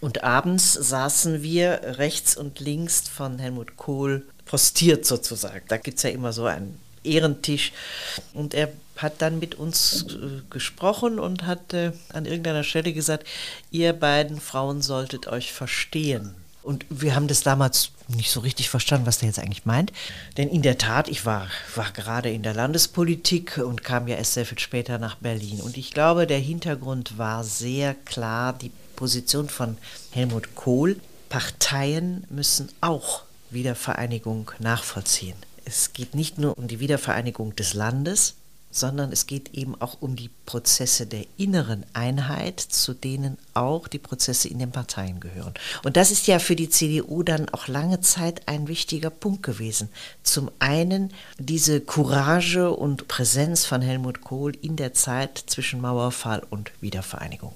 und 0.00 0.22
abends 0.22 0.72
saßen 0.72 1.42
wir 1.42 1.80
rechts 1.98 2.36
und 2.36 2.60
links 2.60 3.08
von 3.08 3.40
Helmut 3.40 3.76
Kohl 3.76 4.24
postiert 4.52 5.06
sozusagen. 5.06 5.62
Da 5.68 5.78
gibt 5.78 5.96
es 5.96 6.02
ja 6.02 6.10
immer 6.10 6.34
so 6.34 6.44
einen 6.44 6.78
Ehrentisch. 7.04 7.72
Und 8.34 8.52
er 8.52 8.70
hat 8.98 9.22
dann 9.22 9.38
mit 9.38 9.54
uns 9.54 10.04
äh, 10.10 10.42
gesprochen 10.50 11.18
und 11.18 11.46
hat 11.46 11.72
äh, 11.72 11.92
an 12.12 12.26
irgendeiner 12.26 12.62
Stelle 12.62 12.92
gesagt, 12.92 13.26
ihr 13.70 13.94
beiden 13.94 14.42
Frauen 14.42 14.82
solltet 14.82 15.26
euch 15.26 15.54
verstehen. 15.54 16.34
Und 16.62 16.84
wir 16.90 17.14
haben 17.14 17.28
das 17.28 17.42
damals 17.42 17.92
nicht 18.08 18.30
so 18.30 18.40
richtig 18.40 18.68
verstanden, 18.68 19.06
was 19.06 19.20
der 19.20 19.28
jetzt 19.28 19.38
eigentlich 19.38 19.64
meint. 19.64 19.90
Denn 20.36 20.50
in 20.50 20.60
der 20.60 20.76
Tat, 20.76 21.08
ich 21.08 21.24
war, 21.24 21.48
war 21.74 21.90
gerade 21.90 22.30
in 22.30 22.42
der 22.42 22.52
Landespolitik 22.52 23.56
und 23.56 23.82
kam 23.82 24.06
ja 24.06 24.16
erst 24.16 24.34
sehr 24.34 24.44
viel 24.44 24.58
später 24.58 24.98
nach 24.98 25.16
Berlin. 25.16 25.62
Und 25.62 25.78
ich 25.78 25.92
glaube, 25.92 26.26
der 26.26 26.40
Hintergrund 26.40 27.16
war 27.16 27.42
sehr 27.42 27.94
klar 28.04 28.52
die 28.52 28.70
Position 28.96 29.48
von 29.48 29.78
Helmut 30.10 30.54
Kohl. 30.54 31.00
Parteien 31.30 32.24
müssen 32.28 32.68
auch 32.82 33.22
Wiedervereinigung 33.52 34.50
nachvollziehen. 34.58 35.36
Es 35.64 35.92
geht 35.92 36.14
nicht 36.14 36.38
nur 36.38 36.58
um 36.58 36.68
die 36.68 36.80
Wiedervereinigung 36.80 37.54
des 37.56 37.74
Landes, 37.74 38.34
sondern 38.72 39.12
es 39.12 39.26
geht 39.26 39.52
eben 39.54 39.80
auch 39.80 39.98
um 40.00 40.16
die 40.16 40.30
Prozesse 40.46 41.06
der 41.06 41.26
inneren 41.36 41.84
Einheit, 41.92 42.58
zu 42.58 42.94
denen 42.94 43.36
auch 43.54 43.86
die 43.86 43.98
Prozesse 43.98 44.48
in 44.48 44.58
den 44.58 44.72
Parteien 44.72 45.20
gehören. 45.20 45.52
Und 45.84 45.96
das 45.96 46.10
ist 46.10 46.26
ja 46.26 46.38
für 46.38 46.56
die 46.56 46.70
CDU 46.70 47.22
dann 47.22 47.48
auch 47.50 47.68
lange 47.68 48.00
Zeit 48.00 48.48
ein 48.48 48.68
wichtiger 48.68 49.10
Punkt 49.10 49.42
gewesen. 49.42 49.90
Zum 50.22 50.50
einen 50.58 51.12
diese 51.38 51.80
Courage 51.80 52.70
und 52.70 53.08
Präsenz 53.08 53.66
von 53.66 53.82
Helmut 53.82 54.22
Kohl 54.22 54.56
in 54.62 54.76
der 54.76 54.94
Zeit 54.94 55.44
zwischen 55.46 55.80
Mauerfall 55.80 56.42
und 56.48 56.72
Wiedervereinigung 56.80 57.52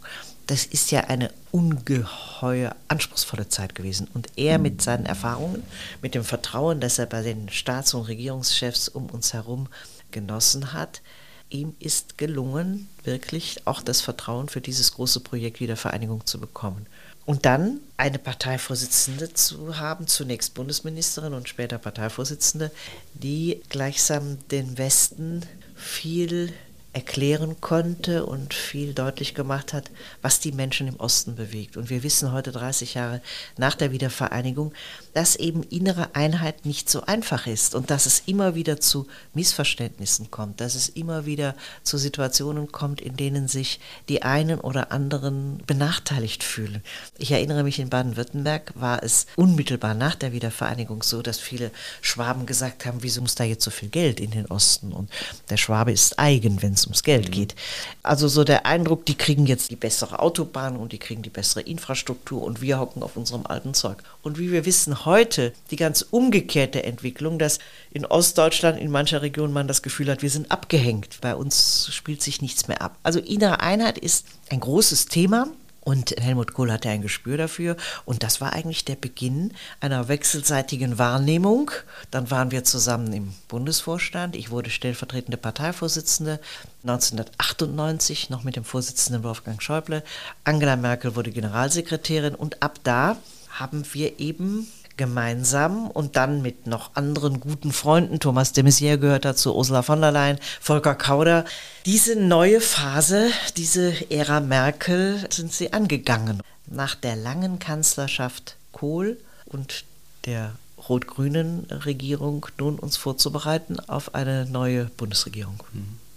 das 0.46 0.64
ist 0.64 0.90
ja 0.90 1.00
eine 1.04 1.32
ungeheuer 1.50 2.76
anspruchsvolle 2.88 3.48
Zeit 3.48 3.74
gewesen. 3.74 4.08
Und 4.14 4.28
er 4.36 4.58
mit 4.58 4.80
seinen 4.80 5.06
Erfahrungen, 5.06 5.62
mit 6.02 6.14
dem 6.14 6.24
Vertrauen, 6.24 6.80
das 6.80 6.98
er 6.98 7.06
bei 7.06 7.22
den 7.22 7.48
Staats- 7.48 7.94
und 7.94 8.02
Regierungschefs 8.02 8.88
um 8.88 9.06
uns 9.06 9.32
herum 9.32 9.68
genossen 10.10 10.72
hat, 10.72 11.02
ihm 11.50 11.74
ist 11.78 12.18
gelungen, 12.18 12.88
wirklich 13.04 13.66
auch 13.66 13.82
das 13.82 14.00
Vertrauen 14.00 14.48
für 14.48 14.60
dieses 14.60 14.92
große 14.92 15.20
Projekt 15.20 15.60
Wiedervereinigung 15.60 16.26
zu 16.26 16.40
bekommen. 16.40 16.86
Und 17.24 17.44
dann 17.44 17.80
eine 17.96 18.20
Parteivorsitzende 18.20 19.34
zu 19.34 19.78
haben, 19.78 20.06
zunächst 20.06 20.54
Bundesministerin 20.54 21.34
und 21.34 21.48
später 21.48 21.78
Parteivorsitzende, 21.78 22.70
die 23.14 23.62
gleichsam 23.68 24.38
den 24.50 24.78
Westen 24.78 25.42
viel 25.74 26.52
erklären 26.96 27.60
konnte 27.60 28.24
und 28.24 28.54
viel 28.54 28.94
deutlich 28.94 29.34
gemacht 29.34 29.74
hat, 29.74 29.90
was 30.22 30.40
die 30.40 30.52
Menschen 30.52 30.88
im 30.88 30.96
Osten 30.96 31.36
bewegt. 31.36 31.76
Und 31.76 31.90
wir 31.90 32.02
wissen 32.02 32.32
heute, 32.32 32.52
30 32.52 32.94
Jahre 32.94 33.20
nach 33.58 33.74
der 33.74 33.92
Wiedervereinigung, 33.92 34.72
dass 35.12 35.36
eben 35.36 35.62
innere 35.64 36.14
Einheit 36.14 36.64
nicht 36.64 36.88
so 36.88 37.02
einfach 37.02 37.46
ist 37.46 37.74
und 37.74 37.90
dass 37.90 38.06
es 38.06 38.22
immer 38.24 38.54
wieder 38.54 38.80
zu 38.80 39.06
Missverständnissen 39.34 40.30
kommt, 40.30 40.62
dass 40.62 40.74
es 40.74 40.88
immer 40.88 41.26
wieder 41.26 41.54
zu 41.82 41.98
Situationen 41.98 42.72
kommt, 42.72 43.02
in 43.02 43.14
denen 43.14 43.46
sich 43.46 43.78
die 44.08 44.22
einen 44.22 44.58
oder 44.58 44.90
anderen 44.90 45.58
benachteiligt 45.66 46.42
fühlen. 46.42 46.82
Ich 47.18 47.30
erinnere 47.30 47.62
mich, 47.62 47.78
in 47.78 47.90
Baden-Württemberg 47.90 48.72
war 48.74 49.02
es 49.02 49.26
unmittelbar 49.36 49.92
nach 49.92 50.14
der 50.14 50.32
Wiedervereinigung 50.32 51.02
so, 51.02 51.20
dass 51.20 51.38
viele 51.38 51.70
Schwaben 52.00 52.46
gesagt 52.46 52.86
haben, 52.86 53.02
wieso 53.02 53.20
muss 53.20 53.34
da 53.34 53.44
jetzt 53.44 53.64
so 53.64 53.70
viel 53.70 53.90
Geld 53.90 54.18
in 54.18 54.30
den 54.30 54.46
Osten? 54.46 54.92
Und 54.94 55.10
der 55.50 55.58
Schwabe 55.58 55.92
ist 55.92 56.18
eigen, 56.18 56.62
wenn 56.62 56.72
es 56.86 56.88
ums 56.88 57.02
Geld 57.02 57.32
geht. 57.32 57.54
Also 58.02 58.28
so 58.28 58.44
der 58.44 58.66
Eindruck, 58.66 59.04
die 59.06 59.16
kriegen 59.16 59.46
jetzt 59.46 59.70
die 59.70 59.76
bessere 59.76 60.20
Autobahn 60.20 60.76
und 60.76 60.92
die 60.92 60.98
kriegen 60.98 61.22
die 61.22 61.30
bessere 61.30 61.62
Infrastruktur 61.62 62.42
und 62.42 62.60
wir 62.60 62.78
hocken 62.78 63.02
auf 63.02 63.16
unserem 63.16 63.46
alten 63.46 63.74
Zeug. 63.74 63.98
Und 64.22 64.38
wie 64.38 64.52
wir 64.52 64.64
wissen 64.64 65.04
heute, 65.04 65.52
die 65.70 65.76
ganz 65.76 66.02
umgekehrte 66.02 66.84
Entwicklung, 66.84 67.38
dass 67.38 67.58
in 67.90 68.06
Ostdeutschland 68.06 68.78
in 68.78 68.90
mancher 68.90 69.22
Region 69.22 69.52
man 69.52 69.68
das 69.68 69.82
Gefühl 69.82 70.10
hat, 70.10 70.22
wir 70.22 70.30
sind 70.30 70.50
abgehängt. 70.50 71.18
Bei 71.20 71.34
uns 71.34 71.88
spielt 71.92 72.22
sich 72.22 72.40
nichts 72.40 72.68
mehr 72.68 72.80
ab. 72.80 72.96
Also 73.02 73.18
innere 73.18 73.60
Einheit 73.60 73.98
ist 73.98 74.26
ein 74.50 74.60
großes 74.60 75.06
Thema. 75.06 75.48
Und 75.86 76.16
Helmut 76.18 76.52
Kohl 76.52 76.72
hatte 76.72 76.88
ein 76.88 77.00
Gespür 77.00 77.36
dafür. 77.36 77.76
Und 78.04 78.24
das 78.24 78.40
war 78.40 78.54
eigentlich 78.54 78.84
der 78.84 78.96
Beginn 78.96 79.52
einer 79.78 80.08
wechselseitigen 80.08 80.98
Wahrnehmung. 80.98 81.70
Dann 82.10 82.28
waren 82.28 82.50
wir 82.50 82.64
zusammen 82.64 83.12
im 83.12 83.32
Bundesvorstand. 83.46 84.34
Ich 84.34 84.50
wurde 84.50 84.70
stellvertretende 84.70 85.36
Parteivorsitzende 85.36 86.40
1998, 86.82 88.30
noch 88.30 88.42
mit 88.42 88.56
dem 88.56 88.64
Vorsitzenden 88.64 89.22
Wolfgang 89.22 89.62
Schäuble. 89.62 90.02
Angela 90.42 90.74
Merkel 90.74 91.14
wurde 91.14 91.30
Generalsekretärin. 91.30 92.34
Und 92.34 92.64
ab 92.64 92.80
da 92.82 93.16
haben 93.48 93.84
wir 93.92 94.18
eben 94.18 94.66
gemeinsam 94.96 95.88
und 95.88 96.16
dann 96.16 96.42
mit 96.42 96.66
noch 96.66 96.90
anderen 96.94 97.40
guten 97.40 97.72
Freunden, 97.72 98.20
Thomas 98.20 98.52
de 98.52 98.64
Maizière 98.64 98.98
gehört 98.98 99.24
dazu, 99.24 99.54
Ursula 99.54 99.82
von 99.82 100.00
der 100.00 100.12
Leyen, 100.12 100.38
Volker 100.60 100.94
Kauder, 100.94 101.44
diese 101.84 102.16
neue 102.16 102.60
Phase, 102.60 103.30
diese 103.56 104.10
Ära 104.10 104.40
Merkel 104.40 105.26
sind 105.30 105.52
sie 105.52 105.72
angegangen. 105.72 106.40
Nach 106.66 106.94
der 106.94 107.16
langen 107.16 107.58
Kanzlerschaft 107.58 108.56
Kohl 108.72 109.18
und 109.46 109.84
der 110.24 110.52
rot-grünen 110.88 111.66
Regierung 111.70 112.46
nun 112.58 112.78
uns 112.78 112.96
vorzubereiten 112.96 113.80
auf 113.80 114.14
eine 114.14 114.46
neue 114.46 114.86
Bundesregierung. 114.96 115.60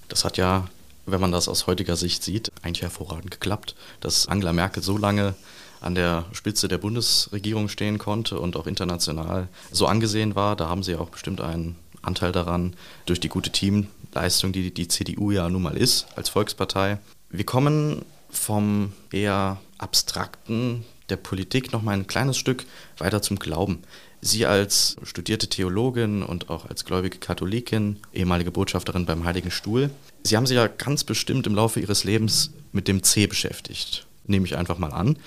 Das 0.07 0.25
hat 0.25 0.38
ja, 0.38 0.67
wenn 1.05 1.21
man 1.21 1.31
das 1.31 1.48
aus 1.48 1.67
heutiger 1.67 1.95
Sicht 1.95 2.24
sieht, 2.24 2.51
eigentlich 2.62 2.81
hervorragend 2.81 3.31
geklappt, 3.31 3.75
dass 4.01 4.27
Angela 4.27 4.53
Merkel 4.53 4.83
so 4.83 4.98
lange 4.98 5.36
an 5.81 5.95
der 5.95 6.25
Spitze 6.33 6.67
der 6.67 6.77
Bundesregierung 6.77 7.69
stehen 7.69 7.98
konnte 7.98 8.39
und 8.39 8.55
auch 8.55 8.67
international 8.67 9.48
so 9.71 9.86
angesehen 9.86 10.36
war. 10.36 10.55
Da 10.55 10.69
haben 10.69 10.83
sie 10.83 10.95
auch 10.95 11.09
bestimmt 11.09 11.41
einen 11.41 11.75
Anteil 12.01 12.31
daran 12.31 12.75
durch 13.05 13.19
die 13.19 13.29
gute 13.29 13.51
Teamleistung, 13.51 14.51
die 14.51 14.74
die 14.74 14.88
CDU 14.88 15.31
ja 15.31 15.50
nun 15.50 15.62
mal 15.62 15.77
ist 15.77 16.07
als 16.15 16.29
Volkspartei. 16.29 17.00
Wir 17.29 17.45
kommen 17.45 18.03
vom 18.29 18.93
eher 19.12 19.57
abstrakten 19.77 20.86
der 21.09 21.17
Politik 21.17 21.71
noch 21.71 21.81
mal 21.81 21.93
ein 21.93 22.07
kleines 22.07 22.38
Stück 22.38 22.65
weiter 22.98 23.21
zum 23.21 23.39
Glauben. 23.39 23.81
Sie 24.21 24.45
als 24.45 24.98
studierte 25.03 25.48
Theologin 25.48 26.24
und 26.24 26.50
auch 26.50 26.65
als 26.65 26.86
gläubige 26.86 27.17
Katholikin, 27.17 27.98
ehemalige 28.13 28.51
Botschafterin 28.51 29.05
beim 29.05 29.24
Heiligen 29.24 29.50
Stuhl, 29.50 29.89
Sie 30.24 30.36
haben 30.36 30.45
sich 30.45 30.57
ja 30.57 30.67
ganz 30.67 31.03
bestimmt 31.03 31.48
im 31.48 31.55
Laufe 31.55 31.79
Ihres 31.79 32.03
Lebens 32.03 32.51
mit 32.71 32.88
dem 32.88 33.03
C 33.03 33.25
beschäftigt, 33.25 34.05
nehme 34.29 34.45
ich 34.45 34.57
einfach 34.57 34.77
mal 34.77 34.91
an. 34.91 35.17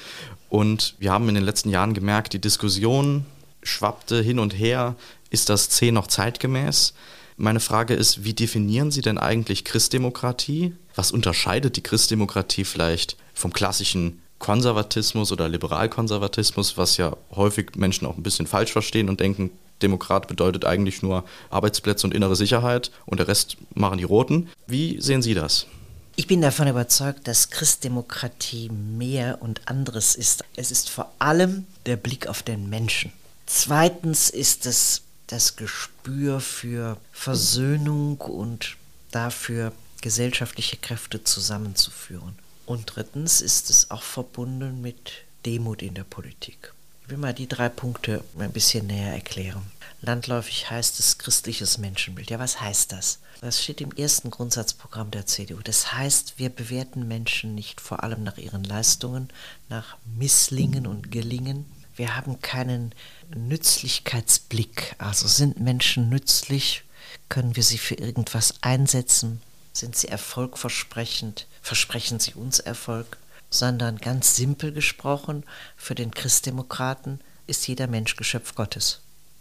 Und 0.48 0.94
wir 0.98 1.12
haben 1.12 1.28
in 1.28 1.34
den 1.34 1.44
letzten 1.44 1.70
Jahren 1.70 1.94
gemerkt, 1.94 2.32
die 2.32 2.40
Diskussion 2.40 3.24
schwappte 3.62 4.22
hin 4.22 4.38
und 4.38 4.52
her. 4.52 4.96
Ist 5.30 5.48
das 5.48 5.68
C 5.68 5.92
noch 5.92 6.06
zeitgemäß? 6.06 6.94
Meine 7.36 7.60
Frage 7.60 7.94
ist, 7.94 8.24
wie 8.24 8.34
definieren 8.34 8.90
Sie 8.90 9.00
denn 9.00 9.18
eigentlich 9.18 9.64
Christdemokratie? 9.64 10.74
Was 10.94 11.10
unterscheidet 11.10 11.76
die 11.76 11.82
Christdemokratie 11.82 12.64
vielleicht 12.64 13.16
vom 13.34 13.52
klassischen 13.52 14.20
Konservatismus 14.38 15.32
oder 15.32 15.48
Liberalkonservatismus, 15.48 16.76
was 16.76 16.96
ja 16.96 17.16
häufig 17.34 17.76
Menschen 17.76 18.06
auch 18.06 18.16
ein 18.16 18.22
bisschen 18.22 18.46
falsch 18.46 18.72
verstehen 18.72 19.08
und 19.08 19.20
denken, 19.20 19.50
Demokrat 19.82 20.28
bedeutet 20.28 20.64
eigentlich 20.64 21.02
nur 21.02 21.24
Arbeitsplätze 21.50 22.06
und 22.06 22.14
innere 22.14 22.36
Sicherheit 22.36 22.90
und 23.06 23.18
der 23.18 23.28
Rest 23.28 23.56
machen 23.74 23.98
die 23.98 24.04
Roten. 24.04 24.48
Wie 24.66 25.00
sehen 25.00 25.22
Sie 25.22 25.34
das? 25.34 25.66
Ich 26.14 26.26
bin 26.26 26.42
davon 26.42 26.68
überzeugt, 26.68 27.26
dass 27.26 27.48
Christdemokratie 27.48 28.68
mehr 28.68 29.40
und 29.40 29.66
anderes 29.66 30.14
ist. 30.14 30.44
Es 30.56 30.70
ist 30.70 30.90
vor 30.90 31.12
allem 31.18 31.66
der 31.86 31.96
Blick 31.96 32.26
auf 32.26 32.42
den 32.42 32.68
Menschen. 32.68 33.12
Zweitens 33.46 34.28
ist 34.28 34.66
es 34.66 35.02
das 35.26 35.56
Gespür 35.56 36.40
für 36.40 36.98
Versöhnung 37.12 38.20
und 38.20 38.76
dafür 39.10 39.72
gesellschaftliche 40.02 40.76
Kräfte 40.76 41.24
zusammenzuführen. 41.24 42.34
Und 42.66 42.92
drittens 42.94 43.40
ist 43.40 43.70
es 43.70 43.90
auch 43.90 44.02
verbunden 44.02 44.82
mit 44.82 45.12
Demut 45.46 45.82
in 45.82 45.94
der 45.94 46.04
Politik. 46.04 46.74
Ich 47.12 47.14
will 47.14 47.20
mal 47.20 47.34
die 47.34 47.46
drei 47.46 47.68
Punkte 47.68 48.24
ein 48.38 48.52
bisschen 48.52 48.86
näher 48.86 49.12
erklären. 49.12 49.60
Landläufig 50.00 50.70
heißt 50.70 50.98
es 50.98 51.18
christliches 51.18 51.76
Menschenbild. 51.76 52.30
Ja, 52.30 52.38
was 52.38 52.58
heißt 52.58 52.90
das? 52.90 53.18
Das 53.42 53.62
steht 53.62 53.82
im 53.82 53.92
ersten 53.92 54.30
Grundsatzprogramm 54.30 55.10
der 55.10 55.26
CDU. 55.26 55.60
Das 55.62 55.92
heißt, 55.92 56.38
wir 56.38 56.48
bewerten 56.48 57.06
Menschen 57.06 57.54
nicht 57.54 57.82
vor 57.82 58.02
allem 58.02 58.22
nach 58.22 58.38
ihren 58.38 58.64
Leistungen, 58.64 59.28
nach 59.68 59.98
Misslingen 60.16 60.86
und 60.86 61.12
Gelingen, 61.12 61.66
Wir 61.96 62.16
haben 62.16 62.40
keinen 62.40 62.94
Nützlichkeitsblick. 63.36 64.94
Also 64.96 65.28
sind 65.28 65.60
Menschen 65.60 66.08
nützlich? 66.08 66.82
Können 67.28 67.56
wir 67.56 67.62
sie 67.62 67.76
für 67.76 67.96
irgendwas 67.96 68.54
einsetzen? 68.62 69.42
Sind 69.74 69.96
sie 69.96 70.08
erfolgversprechend? 70.08 71.46
Versprechen 71.60 72.20
sie 72.20 72.32
uns 72.32 72.58
Erfolg? 72.58 73.18
Sondern 73.52 73.98
ganz 73.98 74.34
simpel 74.34 74.72
gesprochen, 74.72 75.44
für 75.76 75.94
den 75.94 76.10
Christdemokraten 76.10 77.20
ist 77.46 77.68
jeder 77.68 77.86
Mensch 77.86 78.16
Geschöpf 78.16 78.54
Gottes. 78.54 79.00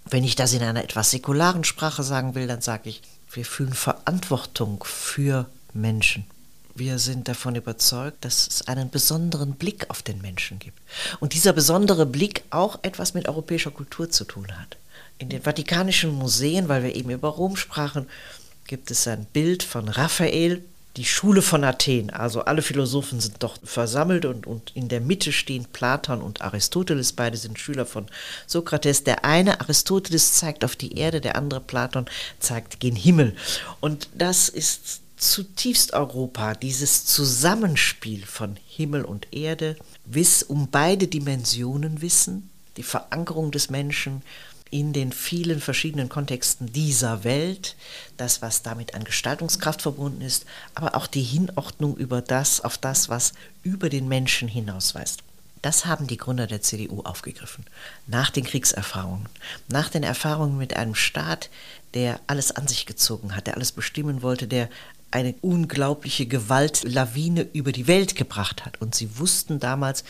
Wenn 0.10 0.24
ich 0.24 0.36
das 0.36 0.54
in 0.54 0.62
einer 0.62 0.84
etwas 0.84 1.12
säkularen 1.12 1.64
Sprache 1.64 2.04
sagen 2.04 2.36
will, 2.36 2.46
dann 2.46 2.62
sage 2.62 2.90
ich, 2.90 3.02
wir 3.32 3.46
fühlen 3.46 3.74
Verantwortung 3.74 4.84
für 4.84 5.50
Menschen. 5.74 6.26
Wir 6.76 7.00
sind 7.00 7.28
davon 7.28 7.56
überzeugt, 7.56 8.24
dass 8.26 8.48
es 8.48 8.68
einen 8.68 8.90
besonderen 8.90 9.54
Blick 9.54 9.90
auf 9.90 10.02
den 10.02 10.22
Menschen 10.22 10.60
gibt. 10.60 10.78
Und 11.20 11.34
dieser 11.34 11.54
besondere 11.54 12.06
Blick 12.06 12.44
auch 12.50 12.80
etwas 12.82 13.14
mit 13.14 13.30
europäischer 13.30 13.72
Kultur 13.72 14.10
zu 14.10 14.26
tun 14.26 14.48
hat. 14.58 14.78
In 15.18 15.30
den 15.30 15.42
Vatikanischen 15.42 16.12
Museen, 16.12 16.68
weil 16.68 16.84
wir 16.84 16.96
eben 16.96 17.12
über 17.12 17.30
Rom 17.30 17.56
sprachen, 17.56 18.08
gibt 18.68 18.92
es 18.92 19.08
ein 19.08 19.26
Bild 19.26 19.64
von 19.64 19.88
Raphael, 19.88 20.64
die 20.98 21.06
Schule 21.06 21.42
von 21.42 21.64
Athen. 21.64 22.10
Also 22.10 22.42
alle 22.42 22.62
Philosophen 22.62 23.20
sind 23.20 23.36
dort 23.40 23.60
versammelt 23.64 24.26
und, 24.26 24.46
und 24.46 24.72
in 24.76 24.90
der 24.90 25.02
Mitte 25.02 25.32
stehen 25.32 25.66
Platon 25.72 26.22
und 26.22 26.42
Aristoteles. 26.42 27.14
Beide 27.14 27.38
sind 27.38 27.60
Schüler 27.60 27.86
von 27.86 28.08
Sokrates. 28.48 29.04
Der 29.04 29.24
eine, 29.24 29.62
Aristoteles, 29.62 30.34
zeigt 30.34 30.66
auf 30.66 30.76
die 30.76 30.98
Erde, 30.98 31.22
der 31.22 31.36
andere, 31.36 31.62
Platon, 31.62 32.06
zeigt 32.40 32.80
gen 32.80 32.96
Himmel. 32.96 33.36
Und 33.80 34.10
das 34.14 34.50
ist 34.50 35.02
zutiefst 35.18 35.94
Europa, 35.94 36.56
dieses 36.56 37.06
Zusammenspiel 37.06 38.26
von 38.26 38.58
Himmel 38.68 39.06
und 39.06 39.28
Erde, 39.32 39.78
um 40.48 40.68
beide 40.70 41.08
Dimensionen 41.08 42.02
wissen, 42.02 42.50
die 42.76 42.84
Verankerung 42.84 43.52
des 43.52 43.70
Menschen 43.70 44.24
in 44.72 44.94
den 44.94 45.12
vielen 45.12 45.60
verschiedenen 45.60 46.10
Kontexten 46.10 46.72
dieser 46.72 47.24
Welt, 47.24 47.76
das, 48.18 48.42
was 48.42 48.64
damit 48.64 48.96
an 48.96 49.04
Gestaltungskraft 49.04 49.82
verbunden 49.82 50.22
ist, 50.22 50.46
aber 50.74 50.96
auch 50.96 51.08
die 51.08 51.22
Hinordnung 51.22 51.98
über 51.98 52.22
das, 52.22 52.62
auf 52.62 52.78
das, 52.78 53.10
was 53.10 53.34
über 53.64 53.90
den 53.90 54.08
Menschen 54.08 54.48
hinausweist. 54.48 55.22
Das 55.62 55.86
haben 55.86 56.08
die 56.08 56.18
Gründer 56.18 56.48
der 56.48 56.62
CDU 56.62 57.02
aufgegriffen. 57.02 57.66
Nach 58.08 58.32
den 58.32 58.46
Kriegserfahrungen, 58.46 59.28
nach 59.68 59.90
den 59.90 60.04
Erfahrungen 60.04 60.58
mit 60.58 60.76
einem 60.76 60.96
Staat, 60.96 61.50
der 61.94 62.20
alles 62.26 62.52
an 62.52 62.68
sich 62.68 62.86
gezogen 62.86 63.36
hat, 63.36 63.46
der 63.46 63.56
alles 63.56 63.72
bestimmen 63.72 64.24
wollte, 64.24 64.48
der 64.48 64.70
eine 65.12 65.36
unglaubliche 65.42 66.26
Gewaltlawine 66.26 67.46
über 67.54 67.74
die 67.74 67.88
Welt 67.88 68.16
gebracht 68.16 68.66
hat. 68.66 68.82
Und 68.82 68.96
sie 68.96 69.20
wussten 69.20 69.60
damals, 69.60 70.04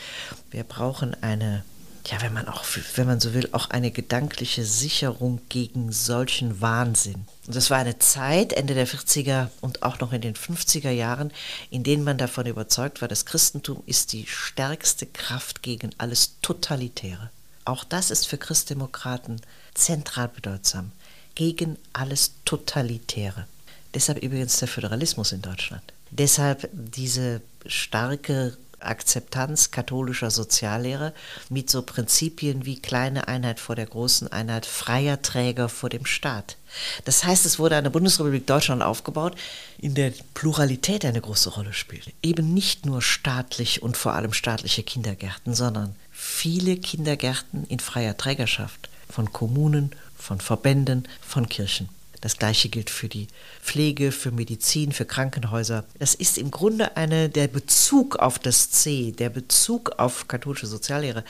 wir 0.50 0.62
brauchen 0.62 1.20
eine, 1.22 1.64
ja, 2.06 2.20
wenn 2.20 2.32
man 2.32 2.48
auch, 2.48 2.64
wenn 2.96 3.06
man 3.06 3.20
so 3.20 3.32
will, 3.32 3.48
auch 3.52 3.70
eine 3.70 3.90
gedankliche 3.90 4.64
Sicherung 4.64 5.40
gegen 5.48 5.92
solchen 5.92 6.60
Wahnsinn. 6.60 7.26
Und 7.46 7.54
das 7.54 7.70
war 7.70 7.78
eine 7.78 7.98
Zeit, 7.98 8.52
Ende 8.52 8.74
der 8.74 8.88
40er 8.88 9.48
und 9.60 9.82
auch 9.82 10.00
noch 10.00 10.12
in 10.12 10.20
den 10.20 10.34
50er 10.34 10.90
Jahren, 10.90 11.32
in 11.70 11.84
denen 11.84 12.02
man 12.02 12.18
davon 12.18 12.46
überzeugt 12.46 13.00
war, 13.02 13.08
das 13.08 13.24
Christentum 13.24 13.82
ist 13.86 14.12
die 14.12 14.26
stärkste 14.26 15.06
Kraft 15.06 15.62
gegen 15.62 15.90
alles 15.98 16.36
Totalitäre. 16.42 17.30
Auch 17.64 17.84
das 17.84 18.10
ist 18.10 18.26
für 18.26 18.38
Christdemokraten 18.38 19.40
zentral 19.74 20.28
bedeutsam. 20.28 20.90
Gegen 21.34 21.78
alles 21.92 22.32
Totalitäre. 22.44 23.46
Deshalb 23.94 24.18
übrigens 24.18 24.58
der 24.58 24.68
Föderalismus 24.68 25.32
in 25.32 25.42
Deutschland. 25.42 25.82
Deshalb 26.10 26.68
diese 26.72 27.40
starke 27.66 28.56
Akzeptanz 28.84 29.70
katholischer 29.70 30.30
Soziallehre 30.30 31.12
mit 31.48 31.70
so 31.70 31.82
Prinzipien 31.82 32.64
wie 32.64 32.80
kleine 32.80 33.28
Einheit 33.28 33.60
vor 33.60 33.76
der 33.76 33.86
großen 33.86 34.30
Einheit, 34.32 34.66
freier 34.66 35.22
Träger 35.22 35.68
vor 35.68 35.88
dem 35.88 36.06
Staat. 36.06 36.56
Das 37.04 37.24
heißt, 37.24 37.46
es 37.46 37.58
wurde 37.58 37.76
eine 37.76 37.90
Bundesrepublik 37.90 38.46
Deutschland 38.46 38.82
aufgebaut, 38.82 39.36
in 39.78 39.94
der 39.94 40.12
Pluralität 40.34 41.04
eine 41.04 41.20
große 41.20 41.50
Rolle 41.50 41.72
spielt. 41.72 42.12
Eben 42.22 42.54
nicht 42.54 42.86
nur 42.86 43.02
staatlich 43.02 43.82
und 43.82 43.96
vor 43.96 44.14
allem 44.14 44.32
staatliche 44.32 44.82
Kindergärten, 44.82 45.54
sondern 45.54 45.94
viele 46.10 46.76
Kindergärten 46.76 47.64
in 47.68 47.80
freier 47.80 48.16
Trägerschaft 48.16 48.88
von 49.08 49.32
Kommunen, 49.32 49.92
von 50.16 50.40
Verbänden, 50.40 51.06
von 51.20 51.48
Kirchen. 51.48 51.88
Das 52.22 52.38
gleiche 52.38 52.68
gilt 52.68 52.88
für 52.88 53.08
die 53.08 53.26
Pflege, 53.60 54.12
für 54.12 54.30
Medizin, 54.30 54.92
für 54.92 55.04
Krankenhäuser. 55.04 55.84
Das 55.98 56.14
ist 56.14 56.38
im 56.38 56.52
Grunde 56.52 56.96
eine, 56.96 57.28
der 57.28 57.48
Bezug 57.48 58.16
auf 58.16 58.38
das 58.38 58.70
C, 58.70 59.10
der 59.10 59.28
Bezug 59.28 59.98
auf 59.98 60.28
katholische 60.28 60.68
Soziallehre 60.68 61.24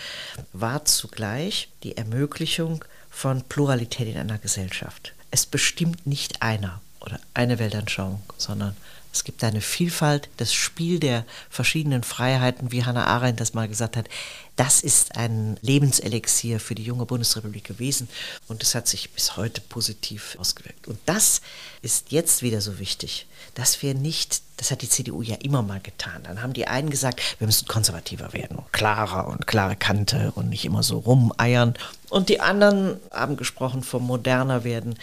war 0.52 0.84
zugleich 0.84 1.70
die 1.82 1.96
Ermöglichung 1.96 2.84
von 3.10 3.42
Pluralität 3.42 4.06
in 4.06 4.18
einer 4.18 4.38
Gesellschaft. 4.38 5.14
Es 5.30 5.46
bestimmt 5.46 6.06
nicht 6.06 6.42
einer 6.42 6.82
oder 7.00 7.18
eine 7.32 7.58
Weltanschauung, 7.58 8.22
sondern 8.36 8.76
es 9.12 9.24
gibt 9.24 9.44
eine 9.44 9.60
Vielfalt, 9.60 10.28
das 10.38 10.54
Spiel 10.54 10.98
der 10.98 11.24
verschiedenen 11.50 12.02
Freiheiten, 12.02 12.72
wie 12.72 12.84
Hannah 12.84 13.06
Arendt 13.06 13.40
das 13.40 13.52
mal 13.52 13.68
gesagt 13.68 13.96
hat. 13.96 14.08
Das 14.56 14.82
ist 14.82 15.16
ein 15.16 15.58
Lebenselixier 15.62 16.60
für 16.60 16.74
die 16.74 16.84
junge 16.84 17.06
Bundesrepublik 17.06 17.64
gewesen 17.64 18.08
und 18.48 18.62
es 18.62 18.74
hat 18.74 18.88
sich 18.88 19.10
bis 19.10 19.36
heute 19.36 19.60
positiv 19.60 20.36
ausgewirkt. 20.38 20.88
Und 20.88 20.98
das 21.06 21.40
ist 21.82 22.10
jetzt 22.10 22.42
wieder 22.42 22.60
so 22.60 22.78
wichtig, 22.78 23.26
dass 23.54 23.82
wir 23.82 23.94
nicht, 23.94 24.42
das 24.56 24.70
hat 24.70 24.82
die 24.82 24.88
CDU 24.88 25.22
ja 25.22 25.36
immer 25.36 25.62
mal 25.62 25.80
getan, 25.80 26.22
dann 26.24 26.42
haben 26.42 26.52
die 26.52 26.66
einen 26.66 26.90
gesagt, 26.90 27.20
wir 27.38 27.46
müssen 27.46 27.68
konservativer 27.68 28.32
werden, 28.32 28.58
klarer 28.72 29.28
und 29.28 29.46
klare 29.46 29.76
Kante 29.76 30.32
und 30.34 30.48
nicht 30.48 30.64
immer 30.64 30.82
so 30.82 30.98
rumeiern. 30.98 31.74
Und 32.08 32.28
die 32.28 32.40
anderen 32.40 33.00
haben 33.10 33.36
gesprochen 33.36 33.82
vom 33.82 34.06
moderner 34.06 34.64
werden 34.64 34.96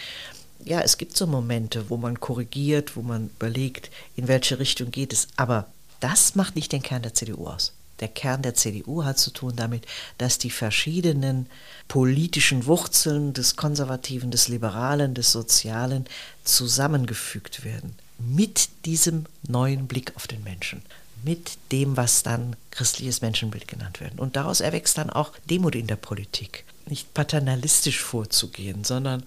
ja, 0.64 0.80
es 0.80 0.98
gibt 0.98 1.16
so 1.16 1.26
Momente, 1.26 1.90
wo 1.90 1.96
man 1.96 2.20
korrigiert, 2.20 2.96
wo 2.96 3.02
man 3.02 3.30
überlegt, 3.36 3.90
in 4.16 4.28
welche 4.28 4.58
Richtung 4.58 4.90
geht 4.90 5.12
es. 5.12 5.28
Aber 5.36 5.66
das 6.00 6.34
macht 6.34 6.56
nicht 6.56 6.72
den 6.72 6.82
Kern 6.82 7.02
der 7.02 7.14
CDU 7.14 7.46
aus. 7.46 7.72
Der 8.00 8.08
Kern 8.08 8.40
der 8.42 8.54
CDU 8.54 9.04
hat 9.04 9.18
zu 9.18 9.30
tun 9.30 9.54
damit, 9.56 9.86
dass 10.16 10.38
die 10.38 10.50
verschiedenen 10.50 11.46
politischen 11.86 12.64
Wurzeln 12.66 13.34
des 13.34 13.56
Konservativen, 13.56 14.30
des 14.30 14.48
Liberalen, 14.48 15.14
des 15.14 15.32
Sozialen 15.32 16.06
zusammengefügt 16.42 17.62
werden. 17.62 17.94
Mit 18.18 18.70
diesem 18.86 19.26
neuen 19.46 19.86
Blick 19.86 20.16
auf 20.16 20.26
den 20.26 20.42
Menschen. 20.42 20.82
Mit 21.22 21.58
dem, 21.72 21.98
was 21.98 22.22
dann 22.22 22.56
christliches 22.70 23.20
Menschenbild 23.20 23.68
genannt 23.68 24.00
wird. 24.00 24.18
Und 24.18 24.36
daraus 24.36 24.60
erwächst 24.60 24.96
dann 24.96 25.10
auch 25.10 25.32
Demut 25.50 25.74
in 25.74 25.86
der 25.86 25.96
Politik. 25.96 26.64
Nicht 26.90 27.14
paternalistisch 27.14 28.00
vorzugehen, 28.00 28.84
sondern 28.84 29.24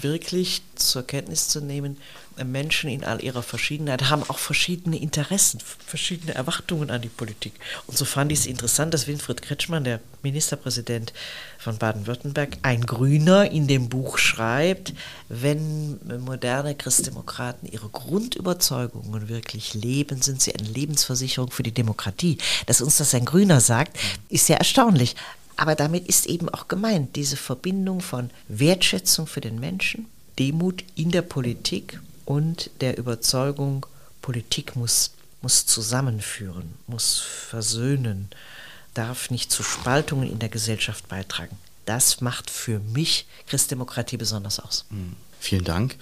wirklich 0.00 0.62
zur 0.74 1.06
Kenntnis 1.06 1.48
zu 1.48 1.60
nehmen, 1.60 1.98
Menschen 2.44 2.90
in 2.90 3.04
all 3.04 3.22
ihrer 3.22 3.42
Verschiedenheit 3.42 4.10
haben 4.10 4.22
auch 4.28 4.38
verschiedene 4.38 4.98
Interessen, 4.98 5.60
verschiedene 5.86 6.34
Erwartungen 6.34 6.90
an 6.90 7.00
die 7.00 7.08
Politik. 7.08 7.54
Und 7.86 7.96
so 7.96 8.04
fand 8.04 8.30
ich 8.30 8.40
es 8.40 8.46
interessant, 8.46 8.92
dass 8.92 9.06
Winfried 9.06 9.40
Kretschmann, 9.40 9.84
der 9.84 10.00
Ministerpräsident 10.22 11.14
von 11.58 11.78
Baden-Württemberg, 11.78 12.58
ein 12.62 12.84
Grüner 12.84 13.50
in 13.50 13.66
dem 13.66 13.88
Buch 13.88 14.18
schreibt, 14.18 14.92
wenn 15.28 15.98
moderne 16.20 16.74
Christdemokraten 16.74 17.70
ihre 17.70 17.88
Grundüberzeugungen 17.88 19.28
wirklich 19.28 19.72
leben, 19.72 20.20
sind 20.20 20.42
sie 20.42 20.54
eine 20.54 20.68
Lebensversicherung 20.68 21.50
für 21.50 21.62
die 21.62 21.72
Demokratie. 21.72 22.36
Dass 22.66 22.82
uns 22.82 22.98
das 22.98 23.14
ein 23.14 23.24
Grüner 23.24 23.60
sagt, 23.60 23.96
ist 24.28 24.46
sehr 24.46 24.58
erstaunlich. 24.58 25.16
Aber 25.56 25.74
damit 25.74 26.06
ist 26.06 26.26
eben 26.26 26.48
auch 26.48 26.68
gemeint 26.68 27.16
diese 27.16 27.36
Verbindung 27.36 28.00
von 28.00 28.30
Wertschätzung 28.48 29.26
für 29.26 29.40
den 29.40 29.58
Menschen, 29.58 30.06
Demut 30.38 30.84
in 30.94 31.10
der 31.10 31.22
Politik 31.22 32.00
und 32.24 32.70
der 32.80 32.98
Überzeugung, 32.98 33.86
Politik 34.20 34.76
muss, 34.76 35.12
muss 35.40 35.64
zusammenführen, 35.66 36.74
muss 36.86 37.20
versöhnen, 37.20 38.28
darf 38.92 39.30
nicht 39.30 39.50
zu 39.50 39.62
Spaltungen 39.62 40.30
in 40.30 40.38
der 40.38 40.48
Gesellschaft 40.48 41.08
beitragen. 41.08 41.56
Das 41.86 42.20
macht 42.20 42.50
für 42.50 42.80
mich 42.80 43.26
Christdemokratie 43.46 44.16
besonders 44.16 44.58
aus. 44.58 44.84
Hm. 44.90 45.14
Vielen 45.40 45.64
Dank. 45.64 45.96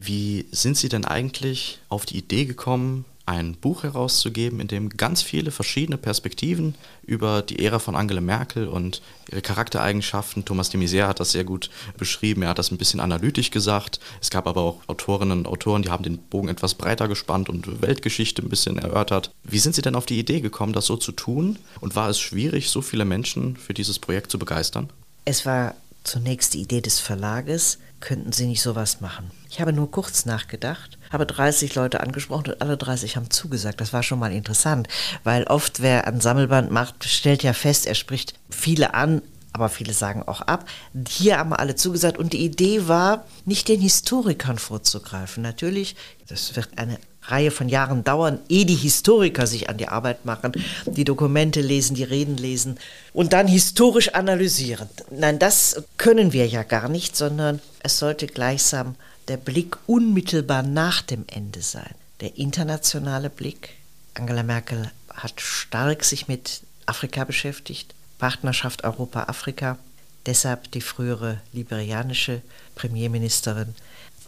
Wie 0.00 0.46
sind 0.50 0.76
Sie 0.76 0.88
denn 0.88 1.04
eigentlich 1.04 1.78
auf 1.88 2.06
die 2.06 2.18
Idee 2.18 2.44
gekommen, 2.44 3.04
ein 3.28 3.52
Buch 3.52 3.82
herauszugeben, 3.82 4.58
in 4.58 4.68
dem 4.68 4.88
ganz 4.88 5.20
viele 5.20 5.50
verschiedene 5.50 5.98
Perspektiven 5.98 6.74
über 7.02 7.42
die 7.42 7.62
Ära 7.62 7.78
von 7.78 7.94
Angela 7.94 8.22
Merkel 8.22 8.66
und 8.66 9.02
ihre 9.30 9.42
Charaktereigenschaften, 9.42 10.46
Thomas 10.46 10.70
de 10.70 10.80
Maizière 10.80 11.08
hat 11.08 11.20
das 11.20 11.32
sehr 11.32 11.44
gut 11.44 11.68
beschrieben, 11.98 12.40
er 12.40 12.48
hat 12.48 12.58
das 12.58 12.70
ein 12.70 12.78
bisschen 12.78 13.00
analytisch 13.00 13.50
gesagt. 13.50 14.00
Es 14.22 14.30
gab 14.30 14.46
aber 14.46 14.62
auch 14.62 14.80
Autorinnen 14.86 15.40
und 15.40 15.46
Autoren, 15.46 15.82
die 15.82 15.90
haben 15.90 16.04
den 16.04 16.16
Bogen 16.16 16.48
etwas 16.48 16.74
breiter 16.74 17.06
gespannt 17.06 17.50
und 17.50 17.82
Weltgeschichte 17.82 18.40
ein 18.40 18.48
bisschen 18.48 18.78
erörtert. 18.78 19.30
Wie 19.44 19.58
sind 19.58 19.74
Sie 19.74 19.82
denn 19.82 19.94
auf 19.94 20.06
die 20.06 20.18
Idee 20.18 20.40
gekommen, 20.40 20.72
das 20.72 20.86
so 20.86 20.96
zu 20.96 21.12
tun? 21.12 21.58
Und 21.80 21.96
war 21.96 22.08
es 22.08 22.18
schwierig, 22.18 22.70
so 22.70 22.80
viele 22.80 23.04
Menschen 23.04 23.58
für 23.58 23.74
dieses 23.74 23.98
Projekt 23.98 24.30
zu 24.30 24.38
begeistern? 24.38 24.88
Es 25.26 25.44
war 25.44 25.74
zunächst 26.02 26.54
die 26.54 26.62
Idee 26.62 26.80
des 26.80 26.98
Verlages, 26.98 27.78
könnten 28.00 28.32
Sie 28.32 28.46
nicht 28.46 28.62
sowas 28.62 29.02
machen? 29.02 29.30
Ich 29.50 29.60
habe 29.60 29.74
nur 29.74 29.90
kurz 29.90 30.24
nachgedacht, 30.24 30.97
habe 31.10 31.26
30 31.26 31.74
Leute 31.74 32.00
angesprochen 32.00 32.52
und 32.52 32.62
alle 32.62 32.76
30 32.76 33.16
haben 33.16 33.30
zugesagt. 33.30 33.80
Das 33.80 33.92
war 33.92 34.02
schon 34.02 34.18
mal 34.18 34.32
interessant, 34.32 34.88
weil 35.24 35.44
oft 35.44 35.80
wer 35.80 36.06
ein 36.06 36.20
Sammelband 36.20 36.70
macht, 36.70 37.04
stellt 37.04 37.42
ja 37.42 37.52
fest, 37.52 37.86
er 37.86 37.94
spricht 37.94 38.34
viele 38.50 38.94
an, 38.94 39.22
aber 39.52 39.68
viele 39.68 39.92
sagen 39.92 40.22
auch 40.22 40.40
ab. 40.42 40.68
Hier 41.08 41.38
haben 41.38 41.52
alle 41.52 41.74
zugesagt 41.74 42.18
und 42.18 42.32
die 42.32 42.44
Idee 42.44 42.86
war, 42.86 43.24
nicht 43.44 43.68
den 43.68 43.80
Historikern 43.80 44.58
vorzugreifen. 44.58 45.42
Natürlich, 45.42 45.96
das 46.28 46.54
wird 46.56 46.70
eine 46.76 46.98
Reihe 47.30 47.50
von 47.50 47.68
Jahren 47.68 48.04
dauern, 48.04 48.40
ehe 48.48 48.66
die 48.66 48.74
Historiker 48.74 49.46
sich 49.46 49.68
an 49.68 49.76
die 49.76 49.88
Arbeit 49.88 50.24
machen, 50.24 50.52
die 50.86 51.04
Dokumente 51.04 51.60
lesen, 51.60 51.94
die 51.94 52.04
Reden 52.04 52.36
lesen 52.36 52.78
und 53.12 53.32
dann 53.32 53.46
historisch 53.46 54.14
analysieren. 54.14 54.88
Nein, 55.10 55.38
das 55.38 55.82
können 55.96 56.32
wir 56.32 56.46
ja 56.46 56.62
gar 56.62 56.88
nicht, 56.88 57.16
sondern 57.16 57.60
es 57.80 57.98
sollte 57.98 58.26
gleichsam 58.26 58.94
der 59.28 59.36
Blick 59.36 59.76
unmittelbar 59.86 60.62
nach 60.62 61.02
dem 61.02 61.24
Ende 61.26 61.62
sein. 61.62 61.94
Der 62.20 62.36
internationale 62.38 63.30
Blick. 63.30 63.70
Angela 64.14 64.42
Merkel 64.42 64.90
hat 65.12 65.40
stark 65.40 66.02
sich 66.04 66.26
mit 66.28 66.62
Afrika 66.86 67.24
beschäftigt, 67.24 67.94
Partnerschaft 68.18 68.84
Europa-Afrika. 68.84 69.78
Deshalb 70.26 70.70
die 70.72 70.80
frühere 70.80 71.40
liberianische 71.52 72.42
Premierministerin 72.74 73.74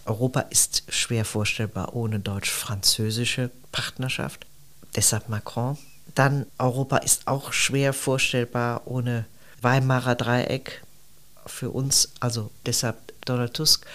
Europa 0.07 0.41
ist 0.41 0.85
schwer 0.89 1.25
vorstellbar 1.25 1.95
ohne 1.95 2.21
deutsch-französische 2.21 3.51
Partnerschaft. 3.73 4.47
Deshalb 4.97 5.29
Macron. 5.29 5.79
Dann 6.15 6.47
Europa 6.59 6.99
ist 6.99 7.27
auch 7.27 7.53
schwer 7.53 7.93
vorstellbar 7.93 8.83
ohne 8.87 9.27
Weimarer 9.63 10.15
Dreieck. 10.15 10.83
Für 11.47 11.71
uns, 11.71 12.11
also 12.21 12.51
deshalb 12.67 12.97
Donald 13.25 13.55
Tusk. 13.55 13.87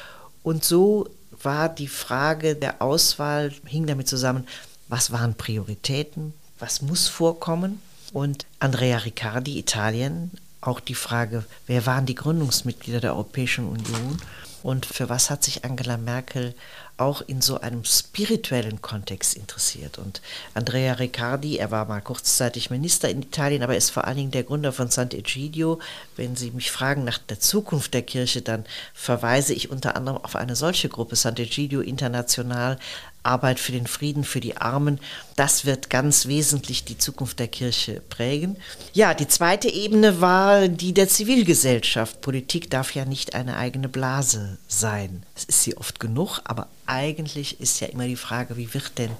Und 0.44 0.64
so 0.64 1.10
war 1.42 1.70
die 1.70 1.88
Frage 1.88 2.56
der 2.56 2.82
Auswahl, 2.82 3.54
hing 3.66 3.86
damit 3.86 4.08
zusammen, 4.08 4.48
was 4.88 5.12
waren 5.12 5.36
Prioritäten, 5.36 6.34
was 6.60 6.82
muss 6.82 7.08
vorkommen. 7.08 7.82
Und 8.14 8.46
Andrea 8.60 8.98
Riccardi, 8.98 9.60
Italien, 9.60 10.32
auch 10.62 10.80
die 10.80 10.96
Frage, 10.96 11.44
wer 11.68 11.86
waren 11.86 12.06
die 12.06 12.16
Gründungsmitglieder 12.16 13.02
der 13.02 13.14
Europäischen 13.14 13.68
Union 13.68 14.20
und 14.66 14.88
für 14.88 15.10
was 15.10 15.30
hat 15.30 15.44
sich 15.44 15.64
Angela 15.64 15.96
Merkel 15.96 16.56
auch 16.98 17.22
in 17.22 17.40
so 17.40 17.62
einem 17.62 17.86
spirituellen 17.86 18.82
Kontext 18.82 19.36
interessiert. 19.36 20.00
Und 20.00 20.22
Andrea 20.56 20.94
Riccardi, 20.94 21.58
er 21.58 21.70
war 21.70 21.86
mal 21.86 22.02
kurzzeitig 22.02 22.72
Minister 22.72 23.08
in 23.08 23.22
Italien, 23.22 23.62
aber 23.62 23.78
ist 23.78 23.92
vor 23.92 24.06
allen 24.06 24.18
Dingen 24.18 24.32
der 24.32 24.42
Gründer 24.42 24.74
von 24.74 24.90
Sant'Egidio. 24.90 25.78
Wenn 26.16 26.36
Sie 26.36 26.50
mich 26.50 26.72
fragen 26.72 27.04
nach 27.04 27.20
der 27.20 27.40
Zukunft 27.40 27.94
der 27.94 28.02
Kirche, 28.02 28.42
dann 28.42 28.66
verweise 28.96 29.54
ich 29.54 29.70
unter 29.70 29.96
anderem 29.96 30.18
auf 30.24 30.36
eine 30.36 30.56
solche 30.56 30.90
Gruppe, 30.90 31.14
Sant'Egidio 31.14 31.82
International, 31.82 32.80
Arbeit 33.26 33.60
für 33.60 33.72
den 33.72 33.88
Frieden, 33.88 34.24
für 34.24 34.40
die 34.40 34.58
Armen. 34.58 35.00
Das 35.36 35.66
wird 35.66 35.90
ganz 35.90 36.28
wesentlich 36.28 36.86
die 36.86 36.98
Zukunft 36.98 37.40
der 37.40 37.48
Kirche 37.48 38.02
prägen. 38.10 38.58
Ja, 38.94 39.14
die 39.14 39.28
zweite 39.28 39.70
Ebene 39.70 40.22
war 40.22 40.68
die 40.68 40.94
der 40.94 41.10
Zivilgesellschaft. 41.10 42.22
Politik 42.22 42.70
darf 42.70 42.94
ja 42.96 43.06
nicht 43.06 43.36
eine 43.36 43.58
eigene 43.58 43.90
Blase 43.90 44.58
sein. 44.68 45.24
Es 45.36 45.46
ist 45.46 45.64
sie 45.64 45.78
oft 45.78 46.00
genug, 46.00 46.42
aber 46.44 46.68
eigentlich 46.86 47.60
ist 47.60 47.80
ja 47.80 47.88
immer 47.88 48.08
die 48.08 48.16
Frage, 48.16 48.58
wie 48.58 48.74
wird 48.74 48.98
denn 48.98 49.12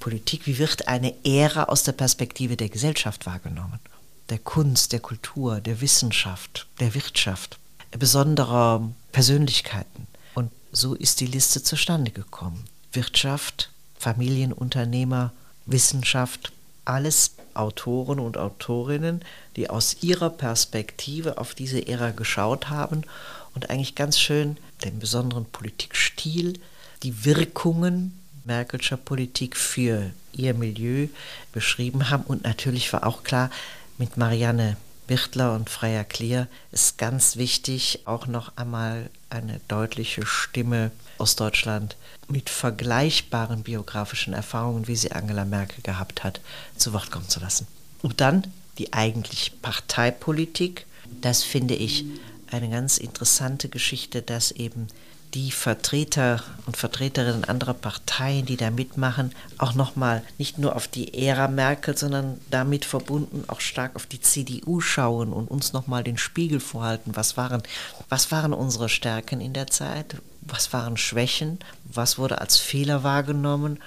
Politik, 0.00 0.46
wie 0.46 0.58
wird 0.58 0.88
eine 0.88 1.14
Ära 1.24 1.64
aus 1.64 1.82
der 1.82 1.92
Perspektive 1.92 2.56
der 2.56 2.68
Gesellschaft 2.68 3.26
wahrgenommen? 3.26 3.80
Der 4.30 4.38
Kunst, 4.38 4.92
der 4.92 5.00
Kultur, 5.00 5.60
der 5.60 5.80
Wissenschaft, 5.80 6.66
der 6.80 6.94
Wirtschaft, 6.94 7.58
besonderer 7.98 8.88
Persönlichkeiten. 9.12 10.06
Und 10.34 10.50
so 10.72 10.94
ist 10.94 11.20
die 11.20 11.26
Liste 11.26 11.62
zustande 11.62 12.10
gekommen. 12.10 12.64
Wirtschaft, 12.92 13.70
Familienunternehmer, 13.98 15.32
Wissenschaft, 15.66 16.52
alles 16.84 17.32
Autoren 17.54 18.20
und 18.20 18.38
Autorinnen, 18.38 19.22
die 19.56 19.68
aus 19.68 19.98
ihrer 20.02 20.30
Perspektive 20.30 21.38
auf 21.38 21.54
diese 21.54 21.86
Ära 21.86 22.10
geschaut 22.10 22.70
haben 22.70 23.02
und 23.54 23.70
eigentlich 23.70 23.94
ganz 23.94 24.18
schön 24.18 24.56
den 24.84 24.98
besonderen 24.98 25.44
Politikstil, 25.44 26.54
die 27.02 27.24
Wirkungen 27.24 28.18
Merkelscher 28.44 28.96
Politik 28.96 29.56
für 29.56 30.10
ihr 30.32 30.54
Milieu 30.54 31.08
beschrieben 31.52 32.08
haben. 32.08 32.24
Und 32.24 32.44
natürlich 32.44 32.92
war 32.92 33.06
auch 33.06 33.22
klar, 33.22 33.50
mit 33.98 34.16
Marianne 34.16 34.76
Birtler 35.08 35.54
und 35.54 35.68
Freier 35.68 36.04
Klier 36.04 36.46
ist 36.70 36.98
ganz 36.98 37.36
wichtig, 37.36 38.00
auch 38.04 38.26
noch 38.26 38.56
einmal 38.56 39.10
eine 39.30 39.60
deutliche 39.66 40.24
Stimme 40.24 40.92
aus 41.16 41.34
Deutschland 41.34 41.96
mit 42.28 42.50
vergleichbaren 42.50 43.62
biografischen 43.62 44.34
Erfahrungen, 44.34 44.86
wie 44.86 44.94
sie 44.94 45.10
Angela 45.10 45.44
Merkel 45.44 45.82
gehabt 45.82 46.22
hat, 46.22 46.40
zu 46.76 46.92
Wort 46.92 47.10
kommen 47.10 47.28
zu 47.28 47.40
lassen. 47.40 47.66
Und 48.02 48.20
dann 48.20 48.44
die 48.78 48.92
eigentlich 48.92 49.60
Parteipolitik. 49.60 50.86
Das 51.20 51.42
finde 51.42 51.74
ich 51.74 52.04
eine 52.50 52.68
ganz 52.70 52.98
interessante 52.98 53.68
Geschichte, 53.68 54.22
dass 54.22 54.52
eben 54.52 54.88
die 55.34 55.50
Vertreter 55.50 56.42
und 56.66 56.76
Vertreterinnen 56.76 57.44
anderer 57.44 57.74
Parteien, 57.74 58.46
die 58.46 58.56
da 58.56 58.70
mitmachen, 58.70 59.32
auch 59.58 59.74
nochmal 59.74 60.22
nicht 60.38 60.58
nur 60.58 60.74
auf 60.74 60.88
die 60.88 61.14
Ära 61.14 61.48
Merkel, 61.48 61.96
sondern 61.96 62.40
damit 62.50 62.84
verbunden 62.84 63.44
auch 63.48 63.60
stark 63.60 63.96
auf 63.96 64.06
die 64.06 64.20
CDU 64.20 64.80
schauen 64.80 65.32
und 65.32 65.48
uns 65.48 65.72
nochmal 65.72 66.04
den 66.04 66.18
Spiegel 66.18 66.60
vorhalten. 66.60 67.14
Was 67.14 67.36
waren, 67.36 67.62
was 68.08 68.32
waren 68.32 68.52
unsere 68.52 68.88
Stärken 68.88 69.40
in 69.40 69.52
der 69.52 69.66
Zeit? 69.66 70.16
Was 70.40 70.72
waren 70.72 70.96
Schwächen? 70.96 71.58
Was 71.84 72.18
wurde 72.18 72.40
als 72.40 72.56
Fehler 72.56 73.02
wahrgenommen? 73.02 73.80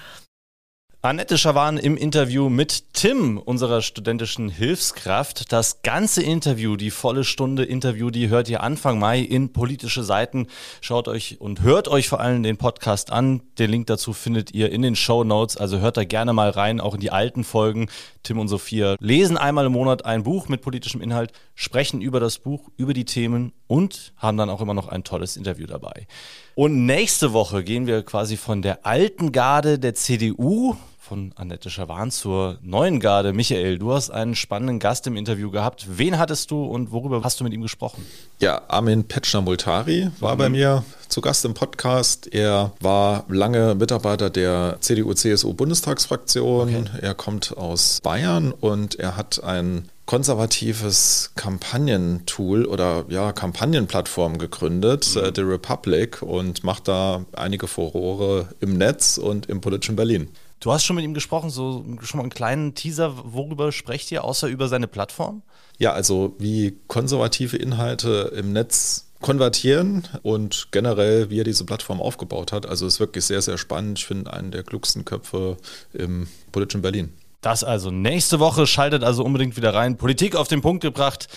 Annette 1.04 1.40
Schawan 1.40 1.78
im 1.78 1.98
Interview 1.98 2.48
mit 2.48 2.94
Tim, 2.94 3.40
unserer 3.40 3.82
studentischen 3.82 4.50
Hilfskraft. 4.50 5.52
Das 5.52 5.82
ganze 5.82 6.22
Interview, 6.22 6.76
die 6.76 6.92
volle 6.92 7.24
Stunde 7.24 7.64
Interview, 7.64 8.12
die 8.12 8.30
hört 8.30 8.48
ihr 8.50 8.62
Anfang 8.62 9.00
Mai 9.00 9.22
in 9.22 9.52
politische 9.52 10.04
Seiten. 10.04 10.46
Schaut 10.80 11.08
euch 11.08 11.42
und 11.42 11.64
hört 11.64 11.88
euch 11.88 12.08
vor 12.08 12.20
allem 12.20 12.44
den 12.44 12.58
Podcast 12.58 13.12
an. 13.12 13.42
Den 13.58 13.72
Link 13.72 13.88
dazu 13.88 14.14
findet 14.14 14.54
ihr 14.54 14.72
in 14.72 14.84
den 14.84 14.96
Show 14.96 15.24
Notes. 15.24 15.58
Also 15.58 15.80
hört 15.80 15.98
da 15.98 16.04
gerne 16.04 16.34
mal 16.34 16.52
rein, 16.52 16.80
auch 16.80 16.94
in 16.94 17.00
die 17.00 17.10
alten 17.10 17.44
Folgen. 17.44 17.90
Tim 18.22 18.38
und 18.38 18.48
Sophia 18.48 18.96
lesen 19.00 19.38
einmal 19.38 19.66
im 19.66 19.72
Monat 19.72 20.06
ein 20.06 20.22
Buch 20.22 20.50
mit 20.50 20.62
politischem 20.62 21.02
Inhalt, 21.02 21.32
sprechen 21.56 22.02
über 22.02 22.20
das 22.20 22.38
Buch, 22.38 22.70
über 22.78 22.94
die 22.94 23.06
Themen 23.06 23.54
und 23.66 24.14
haben 24.18 24.38
dann 24.38 24.52
auch 24.52 24.62
immer 24.62 24.76
noch 24.76 24.88
ein 24.88 25.04
tolles 25.04 25.36
Interview 25.36 25.66
dabei. 25.66 26.06
Und 26.54 26.86
nächste 26.86 27.34
Woche 27.34 27.64
gehen 27.64 27.88
wir 27.88 28.04
quasi 28.04 28.38
von 28.38 28.62
der 28.62 28.86
alten 28.86 29.32
Garde 29.32 29.80
der 29.80 29.96
CDU 29.96 30.76
von 31.12 31.34
Annette 31.36 31.69
Schawan 31.69 32.10
zur 32.10 32.58
neuen 32.62 33.02
Garde. 33.02 33.34
Michael, 33.34 33.78
du 33.78 33.91
hast 33.91 34.12
einen 34.12 34.34
spannenden 34.34 34.80
Gast 34.80 35.06
im 35.08 35.17
Interview 35.17 35.52
gehabt. 35.52 35.86
Wen 35.97 36.17
hattest 36.17 36.52
du 36.52 36.63
und 36.63 36.93
worüber 36.93 37.21
hast 37.21 37.38
du 37.38 37.43
mit 37.43 37.52
ihm 37.52 37.62
gesprochen? 37.62 38.06
Ja, 38.39 38.62
Armin 38.69 39.04
Petschner-Multari 39.04 40.10
war 40.21 40.36
mhm. 40.36 40.39
bei 40.39 40.47
mir 40.47 40.86
zu 41.10 41.19
Gast 41.19 41.43
im 41.43 41.54
Podcast. 41.54 42.34
Er 42.34 42.71
war 42.80 43.26
lange 43.28 43.76
Mitarbeiter 43.76 44.30
der 44.30 44.78
CDU-CSU-Bundestagsfraktion. 44.80 46.69
Okay. 46.69 46.86
Er 47.02 47.13
kommt 47.13 47.58
aus 47.58 48.00
Bayern 48.02 48.54
und 48.54 48.95
er 48.95 49.17
hat 49.17 49.43
ein 49.43 49.89
konservatives 50.06 51.32
Kampagnentool 51.36 52.63
oder 52.63 53.04
ja, 53.10 53.34
Kampagnenplattform 53.34 54.38
gegründet, 54.38 55.10
mhm. 55.13 55.24
äh, 55.24 55.32
The 55.36 55.41
Republic, 55.41 56.21
und 56.21 56.63
macht 56.63 56.88
da 56.88 57.26
einige 57.34 57.67
Furore 57.67 58.47
im 58.62 58.78
Netz 58.78 59.17
und 59.17 59.47
im 59.47 59.60
politischen 59.60 59.97
Berlin. 59.97 60.30
Du 60.62 60.71
hast 60.71 60.86
schon 60.86 60.95
mit 60.95 61.04
ihm 61.04 61.15
gesprochen, 61.15 61.50
so 61.50 61.84
schon 62.02 62.19
mal 62.19 62.24
einen 62.24 62.30
kleinen 62.30 62.76
Teaser. 62.76 63.15
Worüber 63.34 63.71
sprecht 63.71 64.12
ihr, 64.12 64.24
außer 64.24 64.47
über 64.47 64.67
seine 64.67 64.88
Plattform? 64.88 65.41
Ja, 65.80 65.91
also 65.93 66.36
wie 66.38 66.78
konservative 66.88 67.58
Inhalte 67.58 68.32
im 68.36 68.54
Netz 68.54 69.08
konvertieren 69.21 70.08
und 70.21 70.67
generell, 70.71 71.32
wie 71.32 71.39
er 71.39 71.43
diese 71.43 71.65
Plattform 71.65 72.00
aufgebaut 72.00 72.52
hat. 72.52 72.67
Also 72.67 72.86
ist 72.86 73.00
wirklich 73.00 73.26
sehr, 73.26 73.41
sehr 73.41 73.58
spannend. 73.58 74.00
Ich 74.00 74.06
finde 74.06 74.32
einen 74.34 74.52
der 74.52 74.62
klugsten 74.62 75.04
Köpfe 75.04 75.58
im 75.93 76.28
politischen 76.52 76.84
Berlin. 76.84 77.12
Das 77.41 77.63
also 77.63 77.89
nächste 77.89 78.39
Woche. 78.39 78.67
Schaltet 78.67 79.04
also 79.04 79.24
unbedingt 79.24 79.58
wieder 79.58 79.74
rein. 79.74 79.97
Politik 79.97 80.36
auf 80.36 80.47
den 80.47 80.62
Punkt 80.62 80.84
gebracht. 80.84 81.28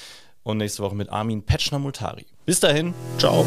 Und 0.42 0.58
nächste 0.58 0.82
Woche 0.82 0.94
mit 0.94 1.08
Armin 1.08 1.42
Petschner-Multari. 1.42 2.26
Bis 2.44 2.60
dahin. 2.60 2.92
Ciao. 3.18 3.46